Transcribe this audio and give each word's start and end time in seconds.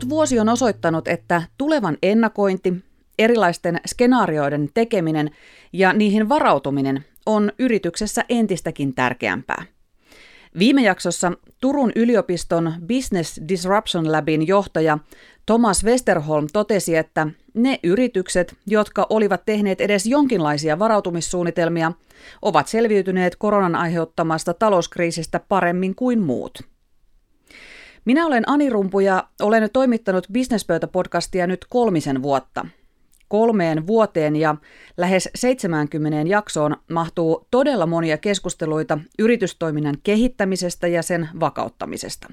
Kulunut 0.00 0.16
vuosi 0.16 0.38
on 0.38 0.48
osoittanut, 0.48 1.08
että 1.08 1.42
tulevan 1.58 1.98
ennakointi, 2.02 2.74
erilaisten 3.18 3.80
skenaarioiden 3.86 4.68
tekeminen 4.74 5.30
ja 5.72 5.92
niihin 5.92 6.28
varautuminen 6.28 7.04
on 7.26 7.52
yrityksessä 7.58 8.24
entistäkin 8.28 8.94
tärkeämpää. 8.94 9.64
Viime 10.58 10.82
jaksossa 10.82 11.32
Turun 11.60 11.92
yliopiston 11.96 12.72
Business 12.86 13.40
Disruption 13.48 14.12
Labin 14.12 14.46
johtaja 14.46 14.98
Thomas 15.46 15.84
Westerholm 15.84 16.46
totesi, 16.52 16.96
että 16.96 17.26
ne 17.54 17.78
yritykset, 17.82 18.54
jotka 18.66 19.06
olivat 19.10 19.42
tehneet 19.46 19.80
edes 19.80 20.06
jonkinlaisia 20.06 20.78
varautumissuunnitelmia, 20.78 21.92
ovat 22.42 22.68
selviytyneet 22.68 23.36
koronan 23.36 23.74
aiheuttamasta 23.74 24.54
talouskriisistä 24.54 25.40
paremmin 25.48 25.94
kuin 25.94 26.22
muut. 26.22 26.69
Minä 28.04 28.26
olen 28.26 28.48
Ani 28.48 28.70
Rumpu 28.70 29.00
ja 29.00 29.28
olen 29.40 29.68
toimittanut 29.72 30.26
Businesspöytä-podcastia 30.32 31.46
nyt 31.46 31.66
kolmisen 31.68 32.22
vuotta. 32.22 32.66
Kolmeen 33.28 33.86
vuoteen 33.86 34.36
ja 34.36 34.56
lähes 34.96 35.28
70 35.34 36.30
jaksoon 36.30 36.76
mahtuu 36.90 37.46
todella 37.50 37.86
monia 37.86 38.18
keskusteluita 38.18 38.98
yritystoiminnan 39.18 39.96
kehittämisestä 40.02 40.86
ja 40.86 41.02
sen 41.02 41.28
vakauttamisesta. 41.40 42.28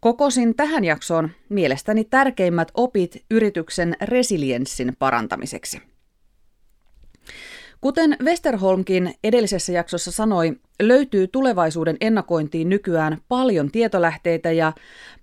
Kokosin 0.00 0.54
tähän 0.54 0.84
jaksoon 0.84 1.30
mielestäni 1.48 2.04
tärkeimmät 2.04 2.68
opit 2.74 3.24
yrityksen 3.30 3.96
resilienssin 4.00 4.96
parantamiseksi. 4.98 5.93
Kuten 7.84 8.16
Westerholmkin 8.22 9.14
edellisessä 9.24 9.72
jaksossa 9.72 10.12
sanoi, 10.12 10.52
löytyy 10.82 11.28
tulevaisuuden 11.28 11.96
ennakointiin 12.00 12.68
nykyään 12.68 13.18
paljon 13.28 13.70
tietolähteitä 13.70 14.52
ja 14.52 14.72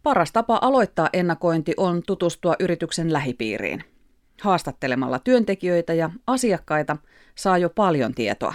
paras 0.04 0.32
tapa 0.32 0.60
aloittaa 0.62 1.10
ennakointi 1.14 1.74
on 1.78 2.04
tutustua 2.08 2.56
yrityksen 2.60 3.14
lähipiiriin. 3.14 3.84
Haastattelemalla 4.42 5.20
työntekijöitä 5.20 5.94
ja 5.94 6.10
asiakkaita 6.28 6.98
saa 7.36 7.58
jo 7.58 7.70
paljon 7.70 8.14
tietoa. 8.14 8.54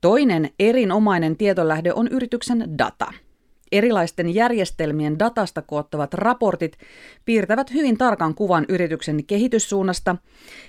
Toinen 0.00 0.50
erinomainen 0.58 1.36
tietolähde 1.36 1.92
on 1.92 2.08
yrityksen 2.08 2.78
data– 2.78 3.12
Erilaisten 3.72 4.34
järjestelmien 4.34 5.18
datasta 5.18 5.62
koottavat 5.62 6.14
raportit 6.14 6.78
piirtävät 7.24 7.74
hyvin 7.74 7.98
tarkan 7.98 8.34
kuvan 8.34 8.64
yrityksen 8.68 9.24
kehityssuunnasta 9.24 10.16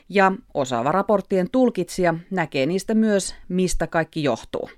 ja 0.10 0.32
osaava 0.54 0.92
raporttien 0.92 1.50
tulkitsija 1.52 2.16
näkee 2.32 2.66
niistä 2.66 2.94
myös, 2.94 3.36
mistä 3.50 3.88
kaikki 3.88 4.24
johtuu. 4.24 4.70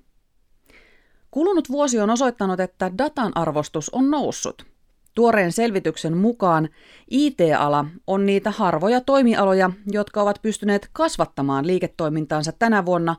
Kulunut 1.32 1.70
vuosi 1.70 2.00
on 2.00 2.10
osoittanut, 2.10 2.60
että 2.60 2.92
datan 2.98 3.32
arvostus 3.36 3.90
on 3.90 4.12
noussut. 4.12 4.66
Tuoreen 5.16 5.52
selvityksen 5.52 6.18
mukaan 6.18 6.70
IT-ala 7.10 7.86
on 8.08 8.26
niitä 8.26 8.52
harvoja 8.52 9.02
toimialoja, 9.02 9.72
jotka 9.88 10.22
ovat 10.22 10.42
pystyneet 10.42 10.90
kasvattamaan 10.94 11.68
liiketoimintaansa 11.68 12.52
tänä 12.52 12.86
vuonna, 12.86 13.16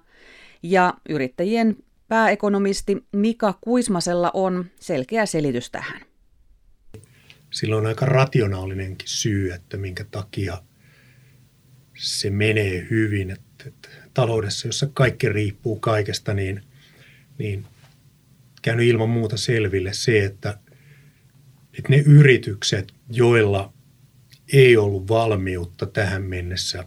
ja 0.62 0.94
yrittäjien 1.08 1.76
Pääekonomisti 2.12 3.06
Mika 3.12 3.58
Kuismasella 3.60 4.30
on 4.34 4.64
selkeä 4.80 5.26
selitys 5.26 5.70
tähän. 5.70 6.00
Sillä 7.50 7.76
on 7.76 7.86
aika 7.86 8.06
rationaalinenkin 8.06 9.08
syy, 9.08 9.52
että 9.52 9.76
minkä 9.76 10.04
takia 10.10 10.62
se 11.98 12.30
menee 12.30 12.86
hyvin. 12.90 13.30
Että, 13.30 13.64
että 13.66 13.88
taloudessa, 14.14 14.68
jossa 14.68 14.88
kaikki 14.94 15.28
riippuu 15.28 15.78
kaikesta, 15.78 16.34
niin, 16.34 16.62
niin 17.38 17.64
käynyt 18.62 18.86
ilman 18.86 19.10
muuta 19.10 19.36
selville 19.36 19.92
se, 19.92 20.24
että, 20.24 20.58
että 21.78 21.88
ne 21.88 21.96
yritykset, 21.96 22.92
joilla 23.10 23.72
ei 24.52 24.76
ollut 24.76 25.08
valmiutta 25.08 25.86
tähän 25.86 26.22
mennessä 26.22 26.84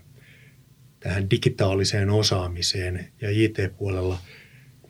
tähän 1.00 1.30
digitaaliseen 1.30 2.10
osaamiseen 2.10 3.12
ja 3.22 3.30
IT-puolella– 3.32 4.20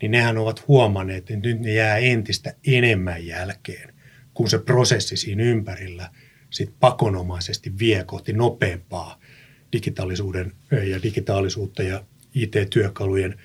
niin 0.02 0.10
nehän 0.10 0.38
ovat 0.38 0.68
huomanneet, 0.68 1.30
että 1.30 1.48
nyt 1.48 1.60
ne 1.60 1.72
jää 1.72 1.96
entistä 1.96 2.54
enemmän 2.66 3.26
jälkeen, 3.26 3.94
kun 4.34 4.50
se 4.50 4.58
prosessi 4.58 5.16
siinä 5.16 5.42
ympärillä 5.42 6.10
sit 6.50 6.74
pakonomaisesti 6.80 7.78
vie 7.78 8.04
kohti 8.04 8.32
nopeampaa 8.32 9.20
digitaalisuuden 9.72 10.52
ja 10.70 11.02
digitaalisuutta 11.02 11.82
ja 11.82 12.04
IT-työkalujen 12.34 13.38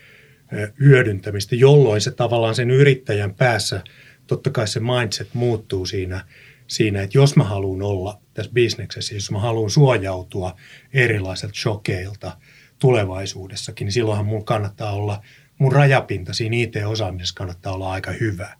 hyödyntämistä, 0.79 1.55
jolloin 1.55 2.01
se 2.01 2.11
tavallaan 2.11 2.55
sen 2.55 2.71
yrittäjän 2.71 3.35
päässä, 3.35 3.83
totta 4.27 4.49
kai 4.49 4.67
se 4.67 4.79
mindset 4.79 5.33
muuttuu 5.33 5.85
siinä, 5.85 6.25
siinä 6.67 7.01
että 7.01 7.17
jos 7.17 7.35
mä 7.35 7.43
haluan 7.43 7.81
olla 7.81 8.21
tässä 8.33 8.51
bisneksessä, 8.51 9.15
jos 9.15 9.31
mä 9.31 9.39
haluan 9.39 9.69
suojautua 9.69 10.55
erilaisilta 10.93 11.55
shokeilta 11.55 12.37
tulevaisuudessakin, 12.79 13.85
niin 13.85 13.93
silloinhan 13.93 14.25
mun 14.25 14.45
kannattaa 14.45 14.91
olla– 14.91 15.21
mun 15.61 15.71
rajapinta 15.71 16.33
siinä 16.33 16.55
IT-osaamisessa 16.55 17.35
kannattaa 17.35 17.73
olla 17.73 17.91
aika 17.91 18.11
hyvä, 18.11 18.57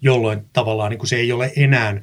jolloin 0.00 0.46
tavallaan 0.52 0.90
niin 0.90 0.98
kuin 0.98 1.08
se 1.08 1.16
ei 1.16 1.32
ole 1.32 1.52
enää 1.56 2.00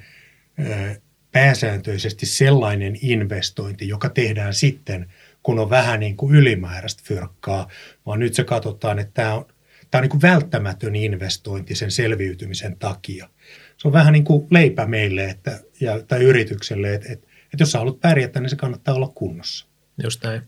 pääsääntöisesti 1.32 2.26
sellainen 2.26 2.98
investointi, 3.02 3.88
joka 3.88 4.10
tehdään 4.10 4.54
sitten, 4.54 5.14
kun 5.44 5.60
on 5.60 5.70
vähän 5.70 6.00
niin 6.00 6.18
kuin 6.18 6.36
ylimääräistä 6.36 7.04
fyrkkaa, 7.06 7.68
vaan 8.06 8.20
nyt 8.20 8.34
se 8.34 8.44
katsotaan, 8.44 9.00
että 9.00 9.14
tämä 9.14 9.34
on, 9.34 9.46
tämä 9.92 10.00
on 10.00 10.04
niin 10.04 10.10
kuin 10.10 10.22
välttämätön 10.22 10.96
investointi 10.96 11.76
sen 11.76 11.92
selviytymisen 11.92 12.78
takia. 12.78 13.30
Se 13.78 13.88
on 13.88 13.94
vähän 13.94 14.14
niin 14.14 14.24
kuin 14.24 14.48
leipä 14.50 14.86
meille 14.86 15.26
että, 15.26 15.60
ja, 15.80 16.04
tai 16.04 16.24
yritykselle, 16.24 16.94
että, 16.94 17.14
että, 17.14 17.28
että 17.54 17.62
jos 17.62 17.72
sä 17.72 17.78
haluat 17.78 18.00
pärjätä, 18.00 18.40
niin 18.40 18.50
se 18.50 18.56
kannattaa 18.56 18.96
olla 18.96 19.12
kunnossa. 19.16 19.68
Just 20.04 20.24
näin. 20.24 20.42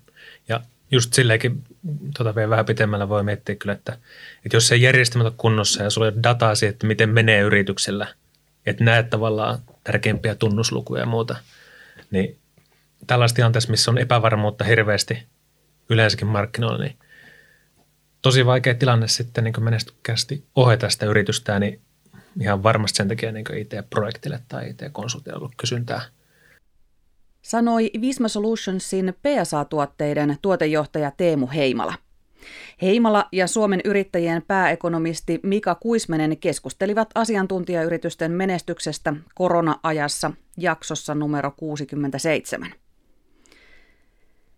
Ja 0.48 0.62
just 0.94 1.14
silleenkin 1.14 1.64
tota 2.18 2.36
vielä 2.36 2.50
vähän 2.50 2.66
pitemmällä 2.66 3.10
voi 3.10 3.24
miettiä 3.24 3.56
kyllä, 3.56 3.74
että, 3.74 3.94
että 4.46 4.56
jos 4.56 4.68
se 4.68 4.76
järjestelmät 4.76 5.28
on 5.28 5.38
kunnossa 5.38 5.84
ja 5.84 5.90
sulla 5.90 6.08
on 6.08 6.24
dataa 6.24 6.56
siitä, 6.56 6.70
että 6.70 6.88
miten 6.88 7.10
menee 7.10 7.42
yrityksellä, 7.42 8.08
että 8.66 8.84
näet 8.84 9.10
tavallaan 9.10 9.60
tärkeimpiä 9.84 10.36
tunnuslukuja 10.36 11.02
ja 11.02 11.06
muuta, 11.06 11.36
niin 12.12 12.38
tällaista 13.08 13.36
tilanteessa, 13.36 13.72
missä 13.72 13.92
on 13.92 13.98
epävarmuutta 13.98 14.64
hirveästi 14.64 15.24
yleensäkin 15.90 16.28
markkinoilla, 16.28 16.84
niin 16.84 16.98
tosi 18.22 18.46
vaikea 18.46 18.76
tilanne 18.76 19.08
sitten 19.08 19.44
niin 19.44 19.64
menestykkäästi 19.64 20.44
ohjata 20.56 20.90
sitä 20.90 21.06
yritystä, 21.06 21.60
niin 21.60 21.82
ihan 22.42 22.64
varmasti 22.64 22.98
sen 22.98 23.08
takia 23.08 23.32
niin 23.32 23.46
IT-projektille 23.58 24.40
tai 24.48 24.70
IT-konsultille 24.70 25.38
ollut 25.38 25.54
kysyntää– 25.58 26.02
sanoi 27.44 27.92
Visma 28.02 28.28
Solutionsin 28.28 29.14
PSA-tuotteiden 29.22 30.38
tuotejohtaja 30.42 31.12
Teemu 31.12 31.48
Heimala. 31.48 31.94
Heimala 32.82 33.30
ja 33.32 33.48
Suomen 33.48 33.82
yrittäjien 33.86 34.44
pääekonomisti 34.48 35.40
Mika 35.44 35.76
Kuismenen 35.76 36.38
keskustelivat 36.38 37.10
asiantuntijayritysten 37.16 38.32
menestyksestä 38.32 39.14
korona-ajassa 39.36 40.32
jaksossa 40.58 41.16
numero 41.16 41.52
67. 41.58 42.72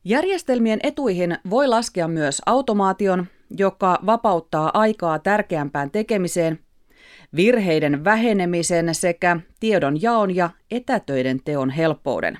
Järjestelmien 0.03 0.79
etuihin 0.83 1.37
voi 1.49 1.67
laskea 1.67 2.07
myös 2.07 2.41
automaation, 2.45 3.25
joka 3.57 3.99
vapauttaa 4.05 4.71
aikaa 4.73 5.19
tärkeämpään 5.19 5.91
tekemiseen, 5.91 6.59
virheiden 7.35 8.03
vähenemisen 8.03 8.95
sekä 8.95 9.39
tiedon 9.59 10.01
jaon 10.01 10.35
ja 10.35 10.49
etätöiden 10.71 11.39
teon 11.45 11.69
helppouden. 11.69 12.39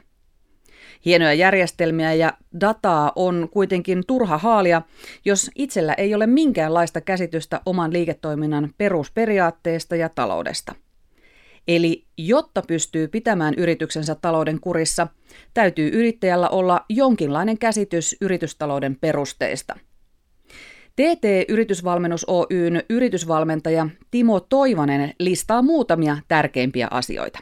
Hienoja 1.06 1.34
järjestelmiä 1.34 2.14
ja 2.14 2.34
dataa 2.62 3.12
on 3.16 3.50
kuitenkin 3.52 4.04
turha 4.08 4.38
haalia, 4.38 4.82
jos 5.26 5.52
itsellä 5.56 5.94
ei 5.94 6.16
ole 6.16 6.28
minkäänlaista 6.28 7.02
käsitystä 7.02 7.62
oman 7.66 7.94
liiketoiminnan 7.94 8.70
perusperiaatteesta 8.78 9.96
ja 9.96 10.10
taloudesta. 10.10 10.76
Eli 11.68 12.06
jotta 12.18 12.62
pystyy 12.68 13.08
pitämään 13.08 13.54
yrityksensä 13.58 14.16
talouden 14.16 14.60
kurissa, 14.60 15.08
täytyy 15.54 15.90
yrittäjällä 15.94 16.50
olla 16.50 16.86
jonkinlainen 16.90 17.58
käsitys 17.58 18.16
yritystalouden 18.22 18.96
perusteista. 18.96 19.76
TT-yritysvalmennus 20.96 22.26
Oyn 22.28 22.84
yritysvalmentaja 22.90 23.90
Timo 24.12 24.40
Toivonen 24.40 25.14
listaa 25.20 25.62
muutamia 25.62 26.18
tärkeimpiä 26.28 26.88
asioita 26.92 27.40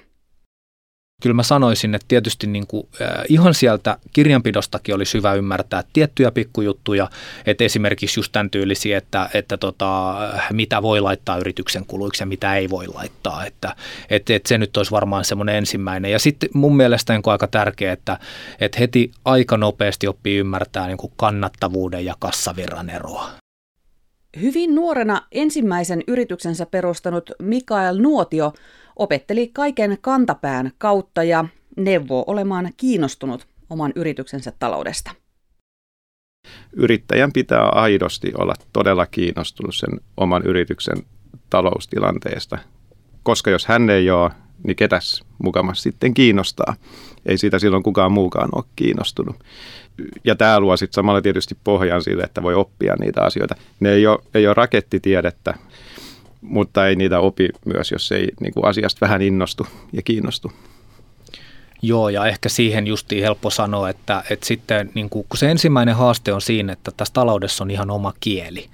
kyllä 1.24 1.34
mä 1.34 1.44
sanoisin, 1.44 1.96
että 1.96 2.06
tietysti 2.08 2.48
niin 2.48 2.68
kuin, 2.68 2.88
äh, 3.02 3.24
ihan 3.30 3.54
sieltä 3.54 3.98
kirjanpidostakin 4.14 4.96
olisi 4.96 5.18
hyvä 5.18 5.34
ymmärtää 5.34 5.84
tiettyjä 5.94 6.31
pikkujuttuja, 6.31 7.10
että 7.46 7.64
esimerkiksi 7.64 8.20
just 8.20 8.31
tämän 8.31 8.50
tyylisiä, 8.50 8.98
että, 8.98 9.30
että 9.34 9.58
tota, 9.58 10.16
mitä 10.52 10.81
voi 10.81 11.02
laittaa 11.02 11.38
yrityksen 11.38 11.86
kuluiksi 11.86 12.24
ja 12.24 12.28
mitä 12.28 12.56
ei 12.56 12.70
voi 12.70 12.88
laittaa, 12.88 13.46
että, 13.46 13.75
että, 14.10 14.36
että 14.36 14.50
se 14.50 14.58
nyt 14.58 14.78
olisi 14.78 14.92
varmaan 14.92 15.25
semmoinen 15.25 15.56
ensimmäinen. 15.56 16.12
Ja 16.12 16.20
sitten 16.20 16.50
mun 16.54 16.75
mielestä 16.75 17.14
niin 17.14 17.24
aika 17.26 17.48
tärkeää, 17.48 17.94
että, 17.94 18.19
että 18.60 18.80
heti 18.80 19.12
aika 19.26 19.58
nopeasti 19.58 20.08
oppii 20.08 20.38
ymmärtää 20.38 20.88
niin 20.88 20.98
kuin 20.98 21.14
kannattavuuden 21.16 22.06
ja 22.06 22.16
kassavirran 22.19 22.90
eroa. 22.90 23.30
Hyvin 24.42 24.76
nuorena 24.76 25.22
ensimmäisen 25.31 26.04
yrityksensä 26.08 26.66
perustanut 26.66 27.31
Mikael 27.40 27.98
Nuotio 27.98 28.54
opetteli 28.95 29.48
kaiken 29.48 29.98
kantapään 30.01 30.72
kautta 30.78 31.24
ja 31.24 31.45
neuvoo 31.78 32.24
olemaan 32.28 32.69
kiinnostunut 32.78 33.48
oman 33.69 33.92
yrityksensä 33.95 34.54
taloudesta. 34.60 35.12
Yrittäjän 36.74 37.34
pitää 37.34 37.69
aidosti 37.69 38.31
olla 38.38 38.54
todella 38.74 39.06
kiinnostunut 39.06 39.75
sen 39.75 40.00
oman 40.18 40.42
yrityksen 40.45 40.98
taloustilanteesta, 41.50 42.57
koska 43.24 43.51
jos 43.51 43.66
hän 43.66 43.90
ei 43.90 44.10
ole, 44.10 44.31
niin 44.63 44.75
ketäs 44.75 45.24
mukamas 45.44 45.84
sitten 45.84 46.13
kiinnostaa. 46.13 46.75
Ei 47.25 47.38
siitä 47.38 47.60
silloin 47.60 47.84
kukaan 47.84 48.12
muukaan 48.12 48.50
ole 48.56 48.63
kiinnostunut. 48.75 49.36
Ja 50.24 50.36
tämä 50.36 50.60
luo 50.60 50.78
sitten 50.78 50.95
samalla 50.95 51.22
tietysti 51.22 51.57
pohjan 51.63 52.04
sille, 52.04 52.24
että 52.24 52.44
voi 52.44 52.54
oppia 52.54 52.95
niitä 53.00 53.22
asioita. 53.22 53.56
Ne 53.80 53.92
ei 53.92 54.07
ole, 54.07 54.19
ei 54.34 54.48
ole 54.48 54.54
rakettitiedettä, 54.54 55.54
mutta 56.44 56.88
ei 56.88 56.95
niitä 56.95 57.19
opi 57.19 57.50
myös, 57.66 57.92
jos 57.92 58.12
ei 58.12 58.28
niin 58.40 58.54
kuin 58.54 58.66
asiasta 58.66 58.98
vähän 59.01 59.22
innostu 59.22 59.68
ja 59.94 60.01
kiinnostu. 60.01 60.51
Joo, 61.85 62.09
ja 62.09 62.25
ehkä 62.25 62.50
siihen 62.50 62.88
justiin 62.88 63.24
helppo 63.24 63.50
sanoa, 63.50 63.89
että, 63.89 64.24
että 64.30 64.45
sitten 64.45 64.91
niin 64.94 65.09
kun 65.09 65.25
se 65.35 65.51
ensimmäinen 65.51 65.95
haaste 65.95 66.33
on 66.33 66.41
siinä, 66.41 66.74
että 66.74 66.91
tässä 66.97 67.13
taloudessa 67.13 67.63
on 67.63 67.71
ihan 67.71 67.91
oma 67.91 68.13
kieli 68.19 68.69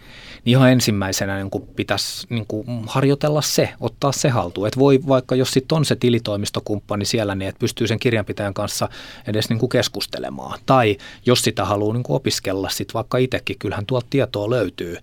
niin 0.45 0.51
ihan 0.51 0.71
ensimmäisenä 0.71 1.37
niin 1.37 1.49
kuin 1.49 1.67
pitäisi 1.75 2.27
niin 2.29 2.45
kuin 2.47 2.65
harjoitella 2.87 3.41
se, 3.41 3.69
ottaa 3.79 4.11
se 4.11 4.29
haltuun. 4.29 4.67
Että 4.67 4.79
voi 4.79 4.99
vaikka, 5.07 5.35
jos 5.35 5.51
sitten 5.51 5.75
on 5.75 5.85
se 5.85 5.95
tilitoimistokumppani 5.95 7.05
siellä, 7.05 7.35
niin 7.35 7.49
että 7.49 7.59
pystyy 7.59 7.87
sen 7.87 7.99
kirjanpitäjän 7.99 8.53
kanssa 8.53 8.89
edes 9.27 9.49
niin 9.49 9.69
keskustelemaan. 9.69 10.59
Tai 10.65 10.97
jos 11.25 11.41
sitä 11.41 11.65
haluaa 11.65 11.93
niin 11.93 12.03
opiskella 12.09 12.69
sitten 12.69 12.93
vaikka 12.93 13.17
itsekin, 13.17 13.59
kyllähän 13.59 13.85
tuolta 13.85 14.07
tietoa 14.09 14.49
löytyy 14.49 14.97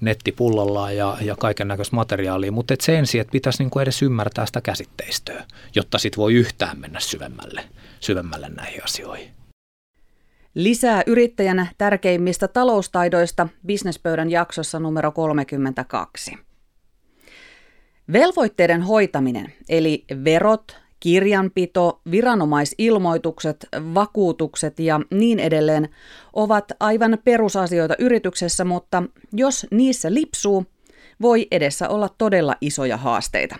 nettipullollaan 0.00 0.96
ja, 0.96 1.16
ja 1.20 1.36
kaiken 1.36 1.68
näköistä 1.68 1.96
materiaalia, 1.96 2.52
mutta 2.52 2.74
et 2.74 2.80
se 2.80 2.98
ensin, 2.98 3.20
että 3.20 3.32
pitäisi 3.32 3.64
niin 3.64 3.82
edes 3.82 4.02
ymmärtää 4.02 4.46
sitä 4.46 4.60
käsitteistöä, 4.60 5.44
jotta 5.74 5.98
sitten 5.98 6.16
voi 6.16 6.34
yhtään 6.34 6.78
mennä 6.78 7.00
syvemmälle, 7.00 7.43
syvemmälle 8.00 8.48
näihin 8.48 8.84
asioihin. 8.84 9.30
Lisää 10.54 11.02
yrittäjänä 11.06 11.66
tärkeimmistä 11.78 12.48
taloustaidoista 12.48 13.48
Businesspöydän 13.66 14.30
jaksossa 14.30 14.80
numero 14.80 15.12
32. 15.12 16.38
Velvoitteiden 18.12 18.82
hoitaminen, 18.82 19.52
eli 19.68 20.04
verot, 20.24 20.76
kirjanpito, 21.00 22.00
viranomaisilmoitukset, 22.10 23.66
vakuutukset 23.94 24.80
ja 24.80 25.00
niin 25.10 25.38
edelleen 25.38 25.88
ovat 26.32 26.64
aivan 26.80 27.18
perusasioita 27.24 27.94
yrityksessä, 27.98 28.64
mutta 28.64 29.02
jos 29.32 29.66
niissä 29.70 30.14
lipsuu, 30.14 30.66
voi 31.22 31.46
edessä 31.50 31.88
olla 31.88 32.08
todella 32.08 32.56
isoja 32.60 32.96
haasteita. 32.96 33.56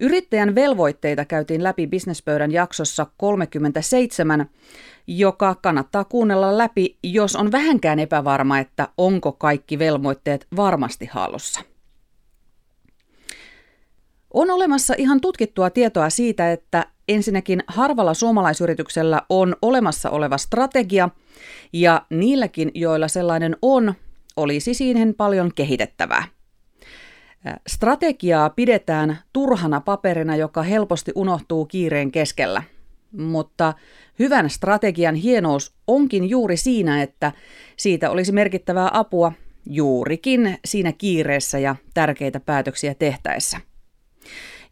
Yrittäjän 0.00 0.54
velvoitteita 0.54 1.24
käytiin 1.24 1.62
läpi 1.62 1.86
Businesspöydän 1.86 2.52
jaksossa 2.52 3.06
37, 3.16 4.50
joka 5.06 5.54
kannattaa 5.54 6.04
kuunnella 6.04 6.58
läpi, 6.58 6.98
jos 7.02 7.36
on 7.36 7.52
vähänkään 7.52 7.98
epävarma, 7.98 8.58
että 8.58 8.88
onko 8.98 9.32
kaikki 9.32 9.78
velvoitteet 9.78 10.46
varmasti 10.56 11.06
hallussa. 11.06 11.60
On 14.34 14.50
olemassa 14.50 14.94
ihan 14.98 15.20
tutkittua 15.20 15.70
tietoa 15.70 16.10
siitä, 16.10 16.52
että 16.52 16.86
ensinnäkin 17.08 17.62
harvalla 17.66 18.14
suomalaisyrityksellä 18.14 19.22
on 19.28 19.56
olemassa 19.62 20.10
oleva 20.10 20.38
strategia, 20.38 21.08
ja 21.72 22.06
niilläkin, 22.10 22.70
joilla 22.74 23.08
sellainen 23.08 23.56
on, 23.62 23.94
olisi 24.36 24.74
siihen 24.74 25.14
paljon 25.14 25.50
kehitettävää. 25.54 26.24
Strategiaa 27.66 28.50
pidetään 28.50 29.18
turhana 29.32 29.80
paperina, 29.80 30.36
joka 30.36 30.62
helposti 30.62 31.12
unohtuu 31.14 31.66
kiireen 31.66 32.12
keskellä. 32.12 32.62
Mutta 33.12 33.74
hyvän 34.18 34.50
strategian 34.50 35.14
hienous 35.14 35.74
onkin 35.86 36.30
juuri 36.30 36.56
siinä, 36.56 37.02
että 37.02 37.32
siitä 37.76 38.10
olisi 38.10 38.32
merkittävää 38.32 38.90
apua 38.92 39.32
juurikin 39.66 40.58
siinä 40.64 40.92
kiireessä 40.92 41.58
ja 41.58 41.76
tärkeitä 41.94 42.40
päätöksiä 42.40 42.94
tehtäessä. 42.94 43.58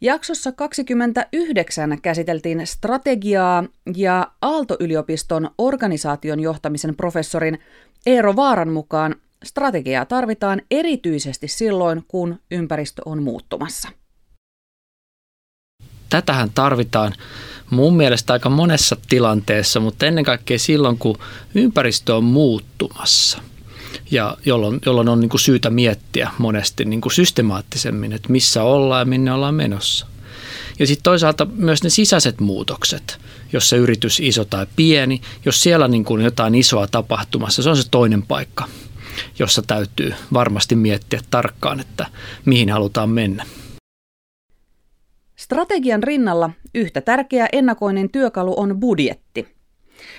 Jaksossa 0.01 0.51
29 0.51 2.01
käsiteltiin 2.01 2.67
strategiaa 2.67 3.63
ja 3.95 4.31
Aalto-yliopiston 4.41 5.51
organisaation 5.57 6.39
johtamisen 6.39 6.95
professorin 6.95 7.59
Eero 8.05 8.35
Vaaran 8.35 8.71
mukaan 8.71 9.15
strategiaa 9.43 10.05
tarvitaan 10.05 10.61
erityisesti 10.71 11.47
silloin, 11.47 12.05
kun 12.07 12.39
ympäristö 12.51 13.01
on 13.05 13.23
muuttumassa. 13.23 13.89
Tätähän 16.09 16.49
tarvitaan 16.55 17.13
mun 17.69 17.97
mielestä 17.97 18.33
aika 18.33 18.49
monessa 18.49 18.97
tilanteessa, 19.09 19.79
mutta 19.79 20.05
ennen 20.05 20.23
kaikkea 20.23 20.59
silloin, 20.59 20.97
kun 20.97 21.17
ympäristö 21.55 22.15
on 22.15 22.23
muuttumassa. 22.23 23.41
Ja 24.11 24.37
jolloin, 24.45 24.79
jolloin 24.85 25.09
on 25.09 25.19
niin 25.19 25.29
kuin 25.29 25.41
syytä 25.41 25.69
miettiä 25.69 26.31
monesti 26.37 26.85
niin 26.85 27.01
kuin 27.01 27.13
systemaattisemmin, 27.13 28.13
että 28.13 28.31
missä 28.31 28.63
ollaan 28.63 29.01
ja 29.01 29.05
minne 29.05 29.33
ollaan 29.33 29.55
menossa. 29.55 30.07
Ja 30.79 30.87
sitten 30.87 31.03
toisaalta 31.03 31.45
myös 31.45 31.83
ne 31.83 31.89
sisäiset 31.89 32.39
muutokset, 32.39 33.19
jos 33.53 33.69
se 33.69 33.77
yritys 33.77 34.19
iso 34.19 34.45
tai 34.45 34.67
pieni, 34.75 35.21
jos 35.45 35.61
siellä 35.61 35.87
niin 35.87 36.05
kuin 36.05 36.21
jotain 36.21 36.55
isoa 36.55 36.87
tapahtumassa, 36.87 37.63
se 37.63 37.69
on 37.69 37.77
se 37.77 37.89
toinen 37.91 38.21
paikka, 38.21 38.67
jossa 39.39 39.61
täytyy 39.61 40.13
varmasti 40.33 40.75
miettiä 40.75 41.19
tarkkaan, 41.31 41.79
että 41.79 42.05
mihin 42.45 42.69
halutaan 42.69 43.09
mennä. 43.09 43.45
Strategian 45.35 46.03
rinnalla 46.03 46.49
yhtä 46.75 47.01
tärkeä 47.01 47.47
ennakoinnin 47.51 48.11
työkalu 48.11 48.59
on 48.59 48.79
budjetti. 48.79 49.47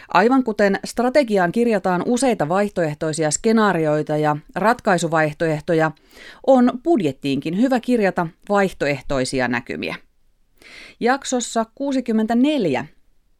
Aivan 0.08 0.44
kuten 0.44 0.78
strategiaan 0.84 1.52
kirjataan 1.52 2.02
useita 2.06 2.48
vaihtoehtoisia 2.48 3.30
skenaarioita 3.30 4.16
ja 4.16 4.36
ratkaisuvaihtoehtoja, 4.54 5.90
on 6.46 6.72
budjettiinkin 6.84 7.60
hyvä 7.60 7.80
kirjata 7.80 8.26
vaihtoehtoisia 8.48 9.48
näkymiä. 9.48 9.96
Jaksossa 11.00 11.66
64 11.74 12.86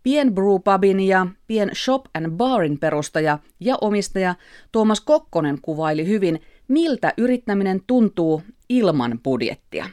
Pien 0.03 0.35
Brewpubin 0.35 1.01
ja 1.01 1.27
Pien 1.47 1.71
Shop 1.75 2.05
and 2.15 2.31
Barin 2.31 2.79
perustaja 2.79 3.39
ja 3.61 3.75
omistaja 3.81 4.35
Tuomas 4.73 5.01
Kokkonen 5.01 5.59
kuvaili 5.63 6.07
hyvin, 6.07 6.43
miltä 6.69 7.13
yrittäminen 7.17 7.81
tuntuu 7.87 8.43
ilman 8.69 9.19
budjettia 9.25 9.87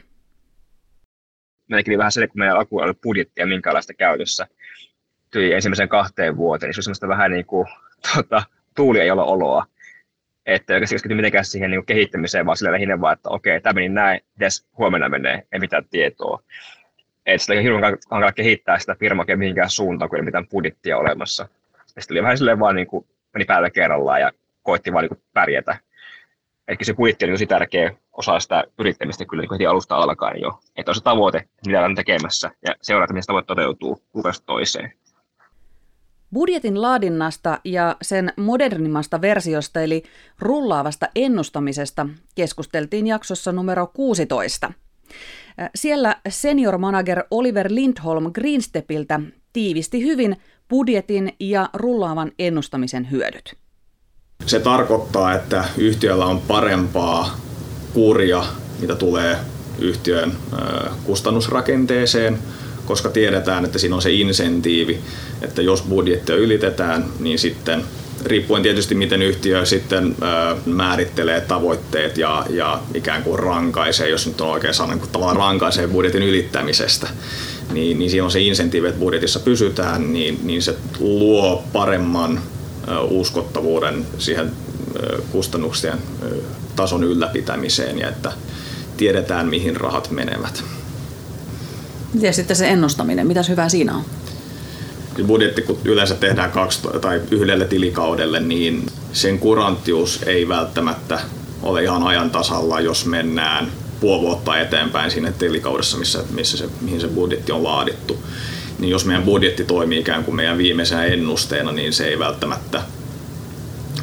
meilläkin 1.70 1.98
vähän 1.98 2.12
se, 2.12 2.26
kun 2.26 2.38
meidän 2.38 2.56
alku 2.56 2.78
oli 2.78 2.94
budjettia 2.94 3.46
minkälaista 3.46 3.94
käytössä 3.94 4.46
tuli 5.32 5.52
ensimmäisen 5.52 5.88
kahteen 5.88 6.36
vuoteen, 6.36 6.68
niin 6.68 6.74
se 6.74 6.78
on 6.78 6.82
semmoista 6.82 7.08
vähän 7.08 7.30
niin 7.30 7.46
kuin 7.46 7.66
tuota, 8.12 8.42
tuulia 8.76 9.02
ei 9.02 9.10
ole 9.10 9.22
oloa. 9.22 9.66
Että 10.46 10.72
oikeasti 10.74 10.94
keskitty 10.94 11.14
mitenkään 11.14 11.44
siihen 11.44 11.70
niin 11.70 11.86
kehittämiseen, 11.86 12.46
vaan 12.46 12.56
sillä 12.56 12.72
lähinnä 12.72 13.00
vaan, 13.00 13.12
että 13.12 13.28
okei, 13.28 13.60
tämä 13.60 13.72
meni 13.72 13.88
näin, 13.88 14.20
mitäs 14.34 14.66
huomenna 14.78 15.08
menee, 15.08 15.46
ei 15.52 15.60
mitään 15.60 15.84
tietoa. 15.90 16.42
Että 17.34 17.44
sitä 17.44 17.60
hirveän 17.60 17.96
hankala 18.10 18.32
kehittää 18.32 18.78
sitä 18.78 18.96
firmaa 19.00 19.24
mihinkään 19.36 19.70
suuntaan, 19.70 20.08
kun 20.08 20.18
ei 20.18 20.24
mitään 20.24 20.48
budjettia 20.48 20.98
olemassa. 20.98 21.48
Ja 21.96 22.02
sitten 22.02 22.14
oli 22.14 22.22
vähän 22.22 22.38
silleen 22.38 22.58
vaan 22.58 22.76
niin 22.76 22.86
kuin, 22.86 23.06
meni 23.34 23.44
päällä 23.44 23.70
kerrallaan 23.70 24.20
ja 24.20 24.32
koitti 24.62 24.92
vaan 24.92 25.02
niin 25.02 25.08
kuin 25.08 25.22
pärjätä. 25.32 25.76
Eli 26.68 26.76
se 26.82 26.94
budjetti 26.94 27.24
on 27.24 27.30
tosi 27.30 27.46
tärkeä 27.46 27.94
osa 28.12 28.40
sitä 28.40 28.64
yrittämistä 28.78 29.24
kyllä 29.24 29.40
niin 29.40 29.52
heti 29.52 29.66
alusta 29.66 29.96
alkaen 29.96 30.40
jo. 30.40 30.60
Että 30.76 30.90
on 30.90 30.94
se 30.94 31.02
tavoite, 31.02 31.48
mitä 31.66 31.84
on 31.84 31.94
tekemässä 31.94 32.50
ja 32.66 32.74
seurata, 32.82 33.12
miten 33.12 33.22
se 33.22 33.26
tavoite 33.26 33.46
toteutuu 33.46 34.02
kuukausi 34.12 34.42
toiseen. 34.46 34.92
Budjetin 36.32 36.82
laadinnasta 36.82 37.58
ja 37.64 37.96
sen 38.02 38.32
modernimmasta 38.36 39.20
versiosta 39.20 39.80
eli 39.80 40.02
rullaavasta 40.38 41.08
ennustamisesta 41.14 42.06
keskusteltiin 42.34 43.06
jaksossa 43.06 43.52
numero 43.52 43.86
16. 43.86 44.72
Siellä 45.74 46.16
senior 46.28 46.78
manager 46.78 47.22
Oliver 47.30 47.66
Lindholm 47.70 48.32
Greenstepiltä 48.32 49.20
tiivisti 49.52 50.02
hyvin 50.02 50.36
budjetin 50.68 51.32
ja 51.40 51.68
rullaavan 51.72 52.32
ennustamisen 52.38 53.10
hyödyt. 53.10 53.54
Se 54.46 54.60
tarkoittaa, 54.60 55.34
että 55.34 55.64
yhtiöllä 55.78 56.26
on 56.26 56.40
parempaa 56.40 57.40
kuria, 57.94 58.44
mitä 58.80 58.94
tulee 58.94 59.36
yhtiön 59.78 60.32
kustannusrakenteeseen, 61.04 62.38
koska 62.86 63.08
tiedetään, 63.08 63.64
että 63.64 63.78
siinä 63.78 63.94
on 63.96 64.02
se 64.02 64.12
insentiivi, 64.12 65.00
että 65.42 65.62
jos 65.62 65.82
budjettia 65.82 66.36
ylitetään, 66.36 67.04
niin 67.18 67.38
sitten 67.38 67.82
riippuen 68.24 68.62
tietysti 68.62 68.94
miten 68.94 69.22
yhtiö 69.22 69.66
sitten 69.66 70.16
määrittelee 70.66 71.40
tavoitteet 71.40 72.18
ja, 72.18 72.46
ja 72.50 72.80
ikään 72.94 73.22
kuin 73.22 73.38
rankaisee, 73.38 74.08
jos 74.08 74.26
nyt 74.26 74.40
on 74.40 74.48
oikein 74.48 74.74
sana, 74.74 74.98
tavallaan 75.12 75.36
rankaisee 75.36 75.88
budjetin 75.88 76.22
ylittämisestä, 76.22 77.08
niin, 77.72 77.98
niin 77.98 78.10
siinä 78.10 78.24
on 78.24 78.30
se 78.30 78.40
insentiivi, 78.40 78.88
että 78.88 79.00
budjetissa 79.00 79.40
pysytään, 79.40 80.12
niin, 80.12 80.40
niin 80.42 80.62
se 80.62 80.74
luo 80.98 81.64
paremman 81.72 82.40
uskottavuuden 83.10 84.06
siihen 84.18 84.50
kustannuksien 85.32 85.98
tason 86.76 87.04
ylläpitämiseen 87.04 87.98
ja 87.98 88.08
että 88.08 88.32
tiedetään, 88.96 89.46
mihin 89.46 89.76
rahat 89.76 90.10
menevät. 90.10 90.64
Ja 92.20 92.32
sitten 92.32 92.56
se 92.56 92.68
ennustaminen, 92.68 93.26
mitäs 93.26 93.48
hyvää 93.48 93.68
siinä 93.68 93.96
on? 93.96 94.04
Budjetti, 95.26 95.62
kun 95.62 95.78
yleensä 95.84 96.14
tehdään 96.14 96.50
kaksi 96.50 96.80
tai 97.00 97.20
yhdelle 97.30 97.64
tilikaudelle, 97.64 98.40
niin 98.40 98.86
sen 99.12 99.38
kuranttius 99.38 100.22
ei 100.26 100.48
välttämättä 100.48 101.20
ole 101.62 101.82
ihan 101.82 102.02
ajan 102.02 102.30
tasalla, 102.30 102.80
jos 102.80 103.06
mennään 103.06 103.72
puoli 104.00 104.22
vuotta 104.22 104.58
eteenpäin 104.58 105.10
siinä 105.10 105.32
tilikaudessa, 105.32 105.98
missä, 105.98 106.24
missä 106.30 106.56
se, 106.56 106.68
mihin 106.80 107.00
se 107.00 107.08
budjetti 107.08 107.52
on 107.52 107.64
laadittu. 107.64 108.22
Niin 108.78 108.90
jos 108.90 109.04
meidän 109.04 109.22
budjetti 109.22 109.64
toimii 109.64 109.98
ikään 109.98 110.24
kuin 110.24 110.36
meidän 110.36 110.58
viimeisenä 110.58 111.04
ennusteena, 111.04 111.72
niin 111.72 111.92
se 111.92 112.06
ei 112.06 112.18
välttämättä 112.18 112.82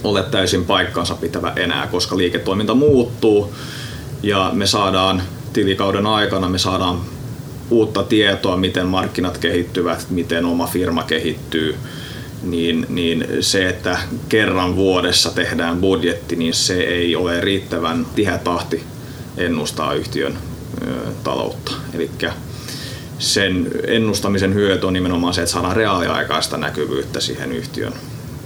ole 0.04 0.24
täysin 0.24 0.66
paikkansa 0.66 1.16
pitävä 1.16 1.54
enää, 1.56 1.88
koska 1.88 2.18
liiketoiminta 2.18 2.74
muuttuu 2.74 3.54
ja 4.24 4.52
me 4.54 4.68
saadaan 4.68 5.24
tilikauden 5.54 6.08
aikana 6.08 6.50
me 6.50 6.58
saadaan 6.58 7.02
uutta 7.70 8.04
tietoa, 8.04 8.58
miten 8.58 8.88
markkinat 8.88 9.38
kehittyvät, 9.38 10.06
miten 10.10 10.46
oma 10.46 10.68
firma 10.68 11.04
kehittyy, 11.04 11.76
niin, 12.44 12.86
niin 12.90 13.28
se, 13.40 13.70
että 13.70 13.98
kerran 14.30 14.76
vuodessa 14.76 15.30
tehdään 15.30 15.78
budjetti, 15.78 16.36
niin 16.36 16.54
se 16.54 16.80
ei 16.80 17.16
ole 17.16 17.42
riittävän 17.42 18.06
tiheä 18.16 18.38
tahti 18.38 18.84
ennustaa 19.38 19.94
yhtiön 19.94 20.38
ö, 20.88 20.92
taloutta. 21.24 21.72
Eli 21.94 22.12
sen 23.20 23.68
ennustamisen 23.88 24.54
hyöty 24.54 24.86
on 24.86 24.94
nimenomaan 24.94 25.34
se, 25.34 25.42
että 25.42 25.52
saadaan 25.52 25.76
reaaliaikaista 25.76 26.58
näkyvyyttä 26.58 27.20
siihen 27.20 27.52
yhtiön 27.52 27.94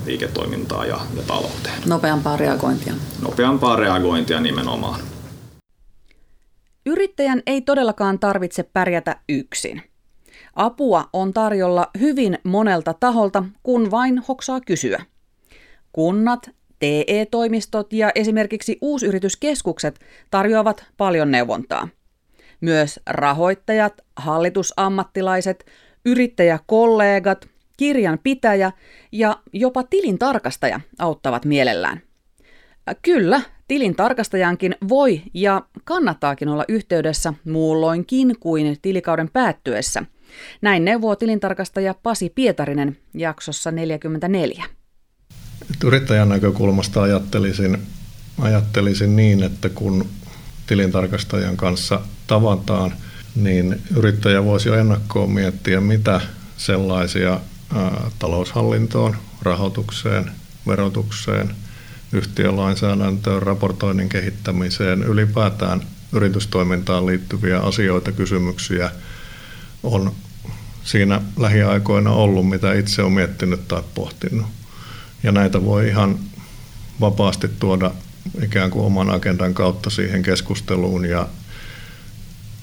liiketoimintaan 0.05 0.87
ja, 0.87 0.99
ja 1.15 1.23
talouteen. 1.27 1.75
Nopeampaa 1.85 2.37
reagointia. 2.37 2.93
Nopeampaa 3.21 3.75
reagointia 3.75 4.39
nimenomaan. 4.39 4.99
Yrittäjän 6.91 7.41
ei 7.45 7.62
todellakaan 7.62 8.19
tarvitse 8.19 8.63
pärjätä 8.63 9.15
yksin. 9.29 9.81
Apua 10.55 11.10
on 11.13 11.33
tarjolla 11.33 11.88
hyvin 12.00 12.38
monelta 12.43 12.93
taholta, 12.93 13.43
kun 13.63 13.91
vain 13.91 14.17
hoksaa 14.27 14.62
kysyä. 14.62 15.05
Kunnat, 15.91 16.50
TE-toimistot 16.79 17.93
ja 17.93 18.12
esimerkiksi 18.15 18.77
uusyrityskeskukset 18.81 20.00
tarjoavat 20.31 20.86
paljon 20.98 21.31
neuvontaa. 21.31 21.88
Myös 22.62 23.00
rahoittajat, 23.05 23.93
hallitusammattilaiset, 24.15 25.65
yrittäjäkollegat, 26.05 27.50
kirjanpitäjä 27.77 28.71
ja 29.12 29.38
jopa 29.53 29.83
tilintarkastaja 29.83 30.79
auttavat 31.00 31.45
mielellään. 31.45 32.01
Kyllä, 33.01 33.41
tilintarkastajankin 33.71 34.75
voi 34.89 35.21
ja 35.33 35.61
kannattaakin 35.83 36.49
olla 36.49 36.65
yhteydessä 36.67 37.33
muulloinkin 37.45 38.35
kuin 38.39 38.77
tilikauden 38.81 39.29
päättyessä. 39.29 40.03
Näin 40.61 40.85
neuvoo 40.85 41.15
tilintarkastaja 41.15 41.95
Pasi 42.03 42.29
Pietarinen 42.35 42.97
jaksossa 43.13 43.71
44. 43.71 44.65
Yrittäjän 45.83 46.29
näkökulmasta 46.29 47.01
ajattelisin, 47.01 47.77
ajattelisin 48.41 49.15
niin, 49.15 49.43
että 49.43 49.69
kun 49.69 50.05
tilintarkastajan 50.67 51.57
kanssa 51.57 52.01
tavataan, 52.27 52.93
niin 53.35 53.81
yrittäjä 53.97 54.45
voisi 54.45 54.69
jo 54.69 54.75
ennakkoon 54.75 55.31
miettiä, 55.31 55.81
mitä 55.81 56.21
sellaisia 56.57 57.39
taloushallintoon, 58.19 59.17
rahoitukseen, 59.41 60.31
verotukseen– 60.67 61.55
yhtiölainsäädäntöön, 62.13 63.43
raportoinnin 63.43 64.09
kehittämiseen, 64.09 65.03
ylipäätään 65.03 65.81
yritystoimintaan 66.13 67.05
liittyviä 67.05 67.59
asioita, 67.59 68.11
kysymyksiä 68.11 68.91
on 69.83 70.11
siinä 70.83 71.21
lähiaikoina 71.37 72.11
ollut, 72.11 72.49
mitä 72.49 72.73
itse 72.73 73.01
olen 73.01 73.13
miettinyt 73.13 73.67
tai 73.67 73.83
pohtinut. 73.95 74.45
Ja 75.23 75.31
näitä 75.31 75.65
voi 75.65 75.87
ihan 75.87 76.19
vapaasti 77.01 77.47
tuoda 77.59 77.91
ikään 78.43 78.71
kuin 78.71 78.85
oman 78.85 79.09
agendan 79.09 79.53
kautta 79.53 79.89
siihen 79.89 80.23
keskusteluun 80.23 81.05
ja 81.05 81.27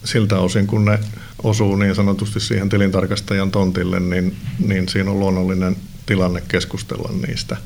siltä 0.04 0.38
osin, 0.38 0.66
kun 0.66 0.84
ne 0.84 0.98
osuu 1.42 1.76
niin 1.76 1.94
sanotusti 1.94 2.40
siihen 2.40 2.68
tilintarkastajan 2.68 3.50
tontille, 3.50 4.00
niin, 4.00 4.36
niin 4.58 4.88
siinä 4.88 5.10
on 5.10 5.20
luonnollinen 5.20 5.76
tilanne 6.06 6.42
keskustella 6.48 7.10
niistä. 7.26 7.56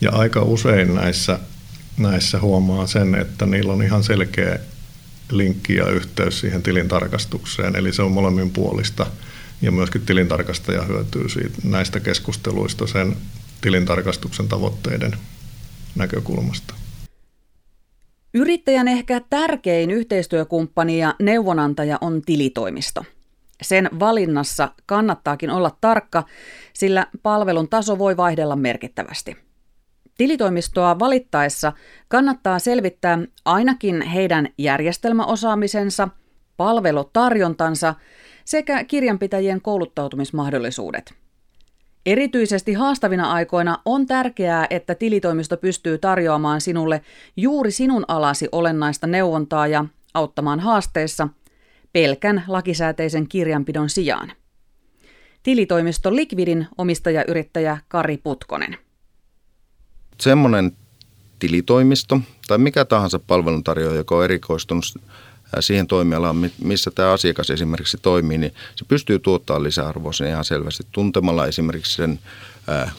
Ja 0.00 0.10
aika 0.10 0.42
usein 0.42 0.94
näissä, 0.94 1.38
näissä 1.98 2.40
huomaa 2.40 2.86
sen, 2.86 3.14
että 3.14 3.46
niillä 3.46 3.72
on 3.72 3.82
ihan 3.82 4.04
selkeä 4.04 4.58
linkki 5.30 5.74
ja 5.74 5.90
yhteys 5.90 6.40
siihen 6.40 6.62
tilintarkastukseen, 6.62 7.76
eli 7.76 7.92
se 7.92 8.02
on 8.02 8.12
molemmin 8.12 8.50
puolista. 8.50 9.06
Ja 9.62 9.72
myöskin 9.72 10.06
tilintarkastaja 10.06 10.82
hyötyy 10.82 11.28
siitä, 11.28 11.58
näistä 11.64 12.00
keskusteluista 12.00 12.86
sen 12.86 13.16
tilintarkastuksen 13.60 14.48
tavoitteiden 14.48 15.12
näkökulmasta. 15.94 16.74
Yrittäjän 18.34 18.88
ehkä 18.88 19.20
tärkein 19.30 19.90
yhteistyökumppani 19.90 20.98
ja 20.98 21.14
neuvonantaja 21.20 21.98
on 22.00 22.22
tilitoimisto. 22.22 23.04
Sen 23.62 23.90
valinnassa 24.00 24.70
kannattaakin 24.86 25.50
olla 25.50 25.76
tarkka, 25.80 26.24
sillä 26.72 27.06
palvelun 27.22 27.68
taso 27.68 27.98
voi 27.98 28.16
vaihdella 28.16 28.56
merkittävästi. 28.56 29.36
Tilitoimistoa 30.18 30.98
valittaessa 30.98 31.72
kannattaa 32.08 32.58
selvittää 32.58 33.18
ainakin 33.44 34.02
heidän 34.02 34.48
järjestelmäosaamisensa, 34.58 36.08
palvelutarjontansa 36.56 37.94
sekä 38.44 38.84
kirjanpitäjien 38.84 39.60
kouluttautumismahdollisuudet. 39.60 41.14
Erityisesti 42.06 42.72
haastavina 42.72 43.32
aikoina 43.32 43.78
on 43.84 44.06
tärkeää, 44.06 44.66
että 44.70 44.94
tilitoimisto 44.94 45.56
pystyy 45.56 45.98
tarjoamaan 45.98 46.60
sinulle 46.60 47.00
juuri 47.36 47.70
sinun 47.70 48.04
alasi 48.08 48.48
olennaista 48.52 49.06
neuvontaa 49.06 49.66
ja 49.66 49.84
auttamaan 50.14 50.60
haasteessa 50.60 51.28
pelkän 51.92 52.44
lakisääteisen 52.48 53.28
kirjanpidon 53.28 53.90
sijaan. 53.90 54.32
Tilitoimisto 55.42 56.16
Liquidin 56.16 56.66
omistajayrittäjä 56.78 57.78
Kari 57.88 58.16
Putkonen 58.16 58.76
semmoinen 60.20 60.76
tilitoimisto 61.38 62.20
tai 62.46 62.58
mikä 62.58 62.84
tahansa 62.84 63.18
palveluntarjoaja, 63.18 63.96
joka 63.96 64.16
on 64.16 64.24
erikoistunut 64.24 64.84
siihen 65.60 65.86
toimialaan, 65.86 66.50
missä 66.64 66.90
tämä 66.90 67.12
asiakas 67.12 67.50
esimerkiksi 67.50 67.98
toimii, 68.02 68.38
niin 68.38 68.54
se 68.76 68.84
pystyy 68.84 69.18
tuottamaan 69.18 69.62
lisäarvoa 69.62 70.12
sen 70.12 70.28
ihan 70.28 70.44
selvästi 70.44 70.86
tuntemalla 70.92 71.46
esimerkiksi 71.46 71.96
sen 71.96 72.18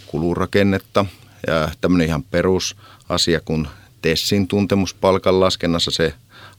kulurakennetta. 0.06 1.06
Ja 1.48 1.70
tämmöinen 1.82 2.08
ihan 2.08 2.24
perusasia 2.24 3.42
kuin 3.46 3.68
Tessin 4.02 4.48
tuntemus 4.48 4.94
palkanlaskennassa, 4.94 5.92
se 5.92 6.14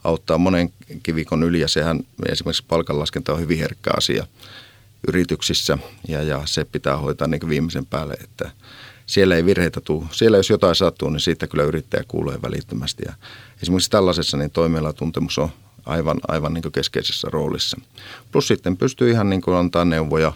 auttaa 0.05 0.39
monen 0.39 0.73
kivikon 1.03 1.43
yli 1.43 1.61
ja 1.61 1.69
sehän 1.69 2.01
esimerkiksi 2.29 2.65
palkanlaskenta 2.69 3.33
on 3.33 3.41
hyvin 3.41 3.59
herkkä 3.59 3.91
asia 3.97 4.27
yrityksissä 5.09 5.79
ja, 6.09 6.23
ja 6.23 6.43
se 6.45 6.65
pitää 6.65 6.97
hoitaa 6.97 7.29
niin 7.29 7.49
viimeisen 7.49 7.87
päälle, 7.87 8.15
että 8.15 8.51
siellä 9.07 9.37
ei 9.37 9.45
virheitä 9.45 9.81
tule. 9.81 10.05
Siellä 10.13 10.37
jos 10.37 10.51
jotain 10.51 10.75
sattuu, 10.75 11.11
niin 11.11 11.21
siitä 11.21 11.47
kyllä 11.47 11.65
yrittäjä 11.65 12.05
kuulee 12.09 12.43
välittömästi. 12.43 13.03
Ja 13.07 13.13
esimerkiksi 13.63 13.91
tällaisessa 13.91 14.37
niin 14.37 14.51
toimialatuntemus 14.51 15.39
on 15.39 15.49
aivan, 15.87 16.21
aivan 16.29 16.55
niin 16.55 16.73
keskeisessä 16.73 17.29
roolissa. 17.31 17.81
Plus 18.33 18.49
sitten 18.49 18.77
pystyy 18.77 19.11
ihan 19.11 19.31
niin 19.31 19.43
antaa 19.59 19.85
neuvoja 19.85 20.33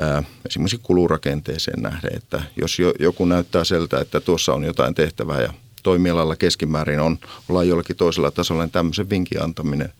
ää, 0.00 0.22
esimerkiksi 0.46 0.80
kulurakenteeseen 0.82 1.82
nähden, 1.82 2.16
että 2.16 2.42
jos 2.56 2.78
jo, 2.78 2.94
joku 2.98 3.24
näyttää 3.24 3.64
siltä, 3.64 4.00
että 4.00 4.20
tuossa 4.20 4.54
on 4.54 4.64
jotain 4.64 4.94
tehtävää 4.94 5.40
ja 5.40 5.52
toimialalla 5.82 6.36
keskimäärin 6.36 7.00
on, 7.00 7.18
ollaan 7.48 7.68
jollakin 7.68 7.96
toisella 7.96 8.30
tasolla, 8.30 8.62
niin 8.62 8.70
tämmöisen 8.70 9.10
vinkin 9.10 9.42
antaminen 9.42 9.92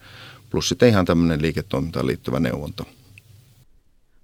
plus 0.51 0.69
sitten 0.69 0.89
ihan 0.89 1.05
tämmöinen 1.05 1.43
liiketoimintaan 1.43 2.07
liittyvä 2.07 2.41
neuvonta– 2.41 2.85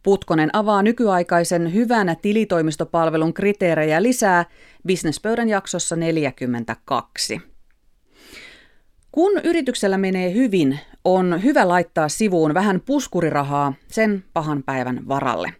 Putkonen 0.06 0.50
avaa 0.52 0.82
nykyaikaisen 0.82 1.74
hyvän 1.74 2.16
tilitoimistopalvelun 2.22 3.34
kriteerejä 3.34 4.02
lisää 4.02 4.44
Businesspöydän 4.88 5.48
jaksossa 5.48 5.96
42. 5.96 7.40
Kun 9.12 9.32
yrityksellä 9.44 9.98
menee 9.98 10.34
hyvin, 10.34 10.78
on 11.04 11.42
hyvä 11.42 11.68
laittaa 11.68 12.08
sivuun 12.08 12.54
vähän 12.54 12.80
puskurirahaa 12.80 13.72
sen 13.88 14.24
pahan 14.32 14.62
päivän 14.62 15.08
varalle. 15.08 15.52